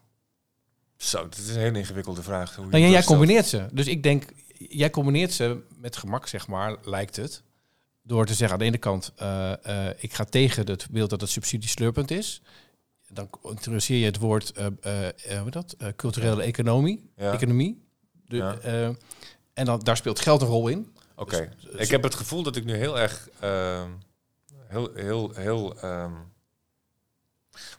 [1.00, 2.56] Zo, dat is een hele ingewikkelde vraag.
[2.56, 3.66] hoe Nou, ja, jij combineert ze.
[3.72, 4.24] Dus ik denk,
[4.58, 7.44] jij combineert ze met gemak, zeg maar, lijkt het.
[8.02, 11.22] Door te zeggen aan de ene kant, eh, eh, ik ga tegen het beeld dat
[11.22, 12.42] het subsidie slurpend is.
[13.08, 14.52] Dan introduceer je het woord
[15.22, 15.76] heet dat?
[15.96, 17.12] Culturele economie.
[17.16, 17.34] Ja.
[17.34, 17.84] economie.
[18.26, 18.58] De, Ja.
[19.54, 20.94] en dan, daar speelt geld een rol in.
[21.16, 23.90] Oké, Dus- ik heb het gevoel dat ik nu heel erg, ehm,
[24.68, 25.76] heel, heel, heel.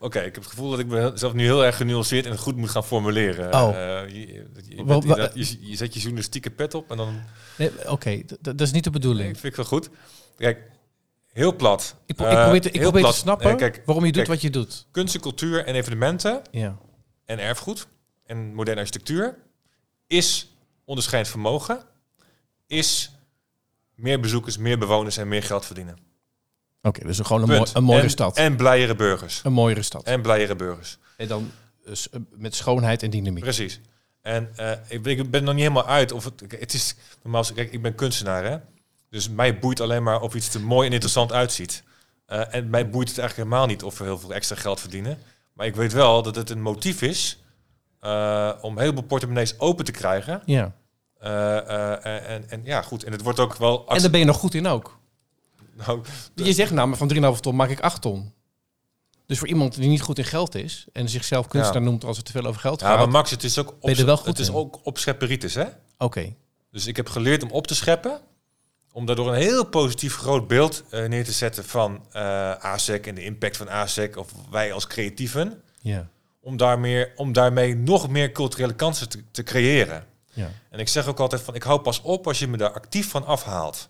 [0.00, 2.70] Oké, ik heb het gevoel dat ik mezelf nu heel erg genuanceerd en goed moet
[2.70, 3.54] gaan formuleren.
[3.54, 3.68] Oh.
[3.76, 7.22] Eh, je, je, je, bent je, je zet je journalistieke pet op en dan
[7.58, 9.32] Nee, Oké, dat is niet de nee, bedoeling.
[9.38, 9.88] vind ik wel goed.
[10.36, 10.70] Kijk,
[11.32, 11.96] heel plat.
[12.06, 14.12] Ik, pro- Eh, ik probeer, te, ik heel probeer te snappen Nee, kijk, waarom je
[14.12, 14.34] doet kijk.
[14.34, 14.86] wat je doet.
[14.90, 16.78] kunst en cultuur en evenementen Ja.
[17.24, 17.86] en erfgoed
[18.26, 19.36] en moderne architectuur
[20.06, 21.82] is onderscheidend vermogen,
[22.66, 23.10] is
[23.94, 25.98] meer bezoekers, meer bewoners en meer geld verdienen.
[26.82, 28.36] Oké, dus gewoon een, mooi, een mooiere en, stad.
[28.36, 29.40] En blijere burgers.
[29.44, 30.02] een mooiere stad.
[30.02, 30.98] En blijere burgers.
[31.16, 31.50] En dan
[31.84, 33.42] dus, eh, met schoonheid en dynamiek.
[33.42, 33.80] Precies.
[34.22, 36.42] En eh, ik, ben- ik ben nog niet helemaal uit of het.
[36.58, 37.44] Het is normaal.
[37.54, 38.56] Kijk, ik ben kunstenaar, hè.
[39.10, 41.82] Dus mij boeit alleen maar of iets er mooi en interessant uitziet.
[42.26, 45.18] Eh, en mij boeit het eigenlijk helemaal niet of we heel veel extra geld verdienen.
[45.52, 47.42] Maar ik weet wel dat het een motief is
[48.60, 50.42] om heel veel portemonnees open te krijgen.
[50.44, 50.72] Ja.
[51.20, 53.04] En, en ja, goed.
[53.04, 53.88] En het wordt ook wel.
[53.88, 54.99] En daar ben je nog goed in ook.
[55.76, 56.02] Nou,
[56.34, 58.32] Je zegt nou, maar van 3,5 ton maak ik 8 ton.
[59.26, 61.88] Dus voor iemand die niet goed in geld is en zichzelf kunstenaar Ja.
[61.88, 62.96] noemt als het te veel over geld ja, gaat.
[62.96, 63.12] maar Oké.
[63.12, 65.64] Max, het is ook er wel goed het is ook opschepperitis, hè?
[66.70, 68.20] Dus ik heb geleerd om op te scheppen.
[68.92, 73.14] Om daardoor een heel positief groot beeld eh, neer te zetten van eh ASEC en
[73.14, 75.62] de impact van ASEC of wij als creatieven.
[75.80, 76.08] Ja.
[76.40, 80.04] Om, daar meer, om daarmee nog meer culturele kansen te, te creëren.
[80.32, 80.50] Ja.
[80.70, 83.10] En ik zeg ook altijd van ik hou pas op als je me daar actief
[83.10, 83.88] van afhaalt.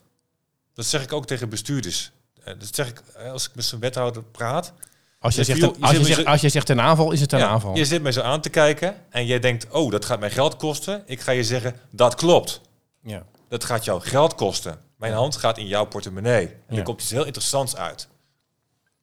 [0.74, 2.10] Dat zeg ik ook tegen bestuurders.
[2.44, 4.72] Eh, dat zeg ik eh, als ik met zo'n wethouder praat.
[5.18, 7.46] Als je, zegt, als, je zegt, zo- als je zegt ten aanval, is het Ja,
[7.48, 7.76] aanval.
[7.76, 10.56] Je zit mij zo aan te kijken en jij denkt, oh, dat gaat mij geld
[10.56, 11.02] kosten.
[11.06, 12.60] Ik ga je zeggen, dat klopt.
[13.02, 13.26] Ja.
[13.48, 14.78] Dat gaat jou geld kosten.
[14.96, 16.46] Mijn hand gaat in jouw portemonnee.
[16.46, 16.76] En Ja.
[16.76, 18.08] er komt iets heel interessants uit.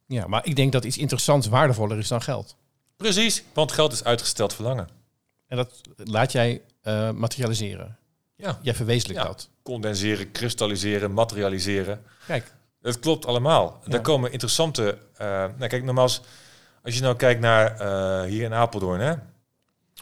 [0.05, 2.55] Ja, maar ik denk dat iets interessants waardevoller is dan geld.
[2.97, 4.87] Precies, want geld is uitgesteld verlangen.
[5.47, 7.97] En dat laat jij eh, materialiseren.
[8.35, 8.59] Ja.
[8.61, 9.27] Jij verwezenlijkt Ja.
[9.27, 9.49] dat.
[9.67, 12.03] Condenseren, kristalliseren, materialiseren.
[12.27, 13.79] Kijk, Het klopt allemaal.
[13.83, 13.91] Ja.
[13.91, 14.97] Daar komen interessante...
[15.17, 16.21] eh nou kijk, nogmaals,
[16.83, 19.13] als je nou kijkt naar eh, hier in Apeldoorn, hè,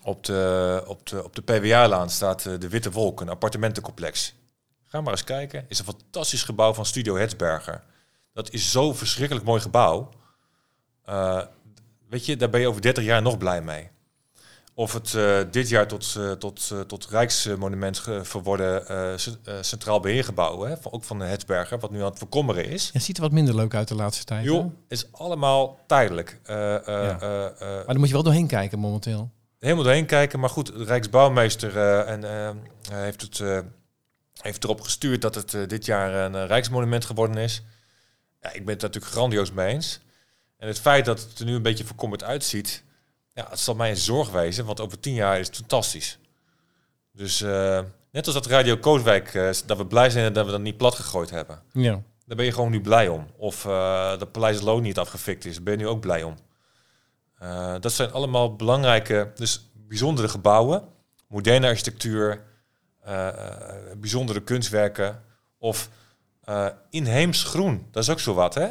[0.03, 4.35] op de, op de, op de PWA-laan staat eh, de Witte Wolk, een appartementencomplex.
[4.85, 5.65] Ga maar eens kijken.
[5.67, 7.83] Is een fantastisch gebouw van Studio Hetsberger.
[8.33, 10.09] Dat is zo'n verschrikkelijk mooi gebouw.
[12.09, 13.89] Weet je, daar ben je over 30 jaar nog blij mee.
[14.77, 20.61] Of het eh, dit jaar tot, eh, tot, eh, tot Rijksmonument verworden ce- Centraal Beheergebouw,
[20.63, 22.89] hè, van, ook van de Hetsberger, wat nu aan het verkommeren is.
[22.93, 24.43] het ziet er wat minder leuk uit de laatste tijd.
[24.45, 26.39] Joh, is allemaal tijdelijk.
[26.45, 26.81] Ja.
[26.87, 29.31] Maar daar moet je wel doorheen kijken momenteel.
[29.59, 30.39] helemaal doorheen kijken.
[30.39, 32.23] Maar goed, de Rijksbouwmeester en,
[32.91, 33.63] heeft, het,
[34.41, 37.63] heeft erop gestuurd dat het dit jaar een Rijksmonument geworden is.
[38.41, 39.99] Ja, ik ben het daar natuurlijk grandioos mee eens.
[40.57, 42.83] En het feit dat het er nu een beetje verkommerd uitziet,
[43.35, 46.19] ja, het zal mij een zorg wezen, want over tien jaar is het fantastisch.
[47.11, 47.81] Dus eh,
[48.11, 50.95] net als dat Radio Kooswijk, eh, dat we blij zijn dat we dat niet plat
[50.95, 51.61] gegooid hebben.
[51.71, 52.01] Ja.
[52.25, 53.27] Daar ben je gewoon nu blij om.
[53.37, 56.35] Of eh dat Paleis Loon niet afgefikt is, daar ben je nu ook blij om.
[57.79, 60.83] Dat zijn allemaal belangrijke, dus bijzondere gebouwen,
[61.27, 62.43] moderne architectuur,
[63.97, 65.23] bijzondere kunstwerken
[65.57, 65.89] of
[66.89, 67.87] inheems groen.
[67.91, 68.69] Dat is ook zo wat, hè?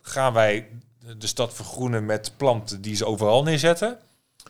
[0.00, 0.68] Gaan wij
[1.18, 3.98] de- stad vergroenen met planten die ze overal neerzetten?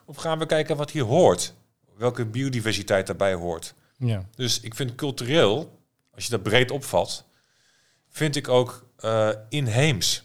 [0.04, 1.54] Of gaan we kijken wat hier hoort?
[1.96, 3.74] Welke biodiversiteit daarbij hoort?
[3.96, 4.24] ja.
[4.34, 5.78] Dus ik vind cultureel,
[6.14, 7.24] als je dat breed opvat,
[8.08, 10.22] vind ik ook eh, inheems.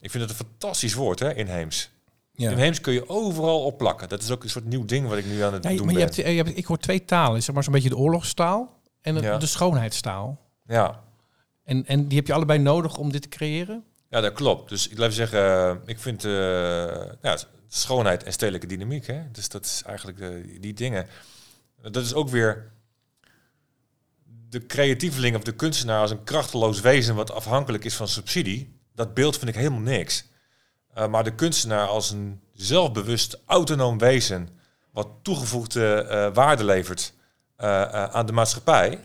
[0.00, 1.90] Ik vind het een fantastisch woord, hè, inheems.
[2.32, 2.50] ja.
[2.50, 4.08] Inheems kun je overal opplakken.
[4.08, 5.88] Dat is ook een soort nieuw ding wat ik nu aan het Ja, doen maar
[5.88, 6.06] je ben.
[6.08, 7.42] hebt, eh, je hebt, ik hoor twee talen.
[7.42, 9.38] Zeg maar zo'n beetje de oorlogstaal en de, Ja.
[9.38, 10.40] de schoonheidstaal.
[10.66, 11.00] Ja.
[11.64, 13.84] En, en die heb je allebei nodig om dit te creëren?
[14.08, 14.68] Ja, dat klopt.
[14.68, 16.32] Dus ik blijf zeggen, eh, ik vind eh,
[17.22, 17.38] ja,
[17.68, 19.06] schoonheid en stedelijke dynamiek.
[19.06, 19.30] Hè?
[19.30, 21.06] Dus dat is eigenlijk de, die dingen.
[21.90, 22.72] Dat is ook weer
[24.48, 28.80] de creatieveling of de kunstenaar als een krachteloos wezen wat afhankelijk is van subsidie.
[28.94, 30.24] Dat beeld vind ik helemaal niks.
[30.94, 34.58] Eh, maar de kunstenaar als een zelfbewust, autonoom wezen
[34.98, 37.12] wat toegevoegde eh, waarde levert
[37.56, 39.00] eh, eh, aan de maatschappij.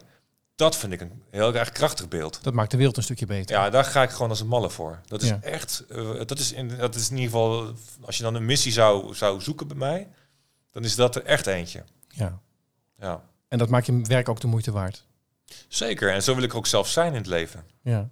[0.56, 2.40] Dat vind ik een heel erg krachtig beeld.
[2.44, 3.56] Dat maakt de wereld een stukje beter.
[3.56, 5.00] Ja, daar ga ik gewoon als een malle voor.
[5.08, 5.40] Dat is Ja.
[5.42, 8.72] echt, eh, dat, is in, dat is in ieder geval, als je dan een missie
[8.72, 10.08] zou, zou zoeken bij mij,
[10.72, 11.84] dan is dat er echt eentje.
[12.08, 12.40] Ja.
[13.00, 15.06] Ja, En dat maakt je werk ook de moeite waard.
[15.68, 16.12] zeker.
[16.14, 17.64] En zo wil ik ook zelf zijn in het leven.
[17.82, 18.10] Ja.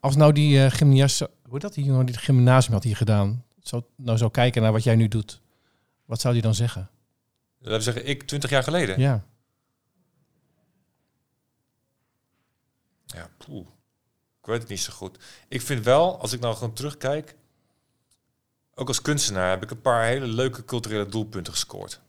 [0.00, 3.44] Als nou die uh, gymnas, hoe heet dat die jongen die gymnasium had hier gedaan,
[3.60, 5.40] zou nou zou kijken naar wat jij nu doet,
[6.04, 6.90] wat zou die dan zeggen?
[7.60, 9.00] Dat zeggen, ik 20 jaar geleden.
[9.00, 9.24] Ja.
[13.18, 13.28] Ja.
[14.40, 15.18] Ik weet het niet zo goed.
[15.48, 17.36] Ik vind wel, als ik nou gewoon terugkijk,
[18.74, 22.00] ook als kunstenaar heb ik een paar hele leuke culturele doelpunten gescoord.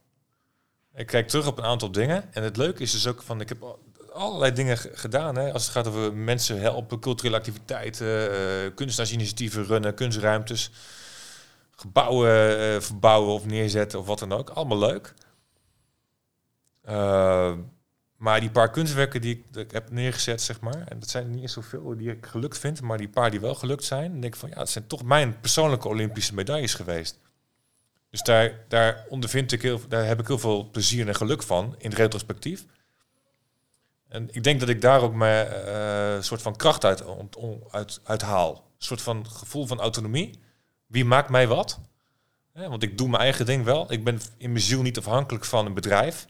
[0.96, 2.34] Ik kijk terug op een aantal dingen.
[2.34, 3.80] En het leuke is dus ook van, ik heb al-
[4.14, 5.36] allerlei dingen gedaan.
[5.36, 10.72] Hè, als het gaat over mensen helpen, culturele activiteiten, eh kunstenaarsinitiatieven runnen, kunstruimtes,
[11.72, 14.50] gebouwen eh, verbouwen of neerzetten of wat dan ook.
[14.50, 15.14] Allemaal leuk.
[16.82, 16.96] Eh,
[18.30, 21.54] maar die paar kunstwerken die ik, heb neergezet, zeg maar, en dat zijn niet eens
[21.54, 24.50] zoveel die ik gelukt vind, maar die paar die wel gelukt zijn, denk ik van
[24.50, 27.20] ja, het zijn toch mijn persoonlijke Olympische medailles geweest.
[28.10, 31.76] Dus daar, daar ondervind ik heel, daar heb ik heel veel plezier en geluk van
[31.78, 32.66] in retrospectief.
[34.08, 37.04] En ik denk dat ik daar ook mijn eh, soort van kracht uit,
[38.04, 38.52] uit, haal.
[38.56, 40.40] Een soort van gevoel van autonomie.
[40.88, 41.80] Wie maakt mij wat?
[42.54, 43.92] Want ik doe mijn eigen ding wel.
[43.92, 46.28] Ik ben in mijn ziel niet afhankelijk van een bedrijf.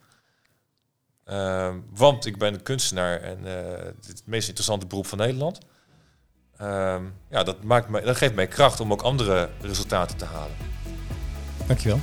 [1.29, 5.59] Ehm, want ik ben een kunstenaar en eh, het meest interessante beroep van Nederland.
[6.57, 10.55] Ehm, ja, dat, maakt mij, dat geeft mij kracht om ook andere resultaten te halen.
[11.67, 11.99] Dankjewel.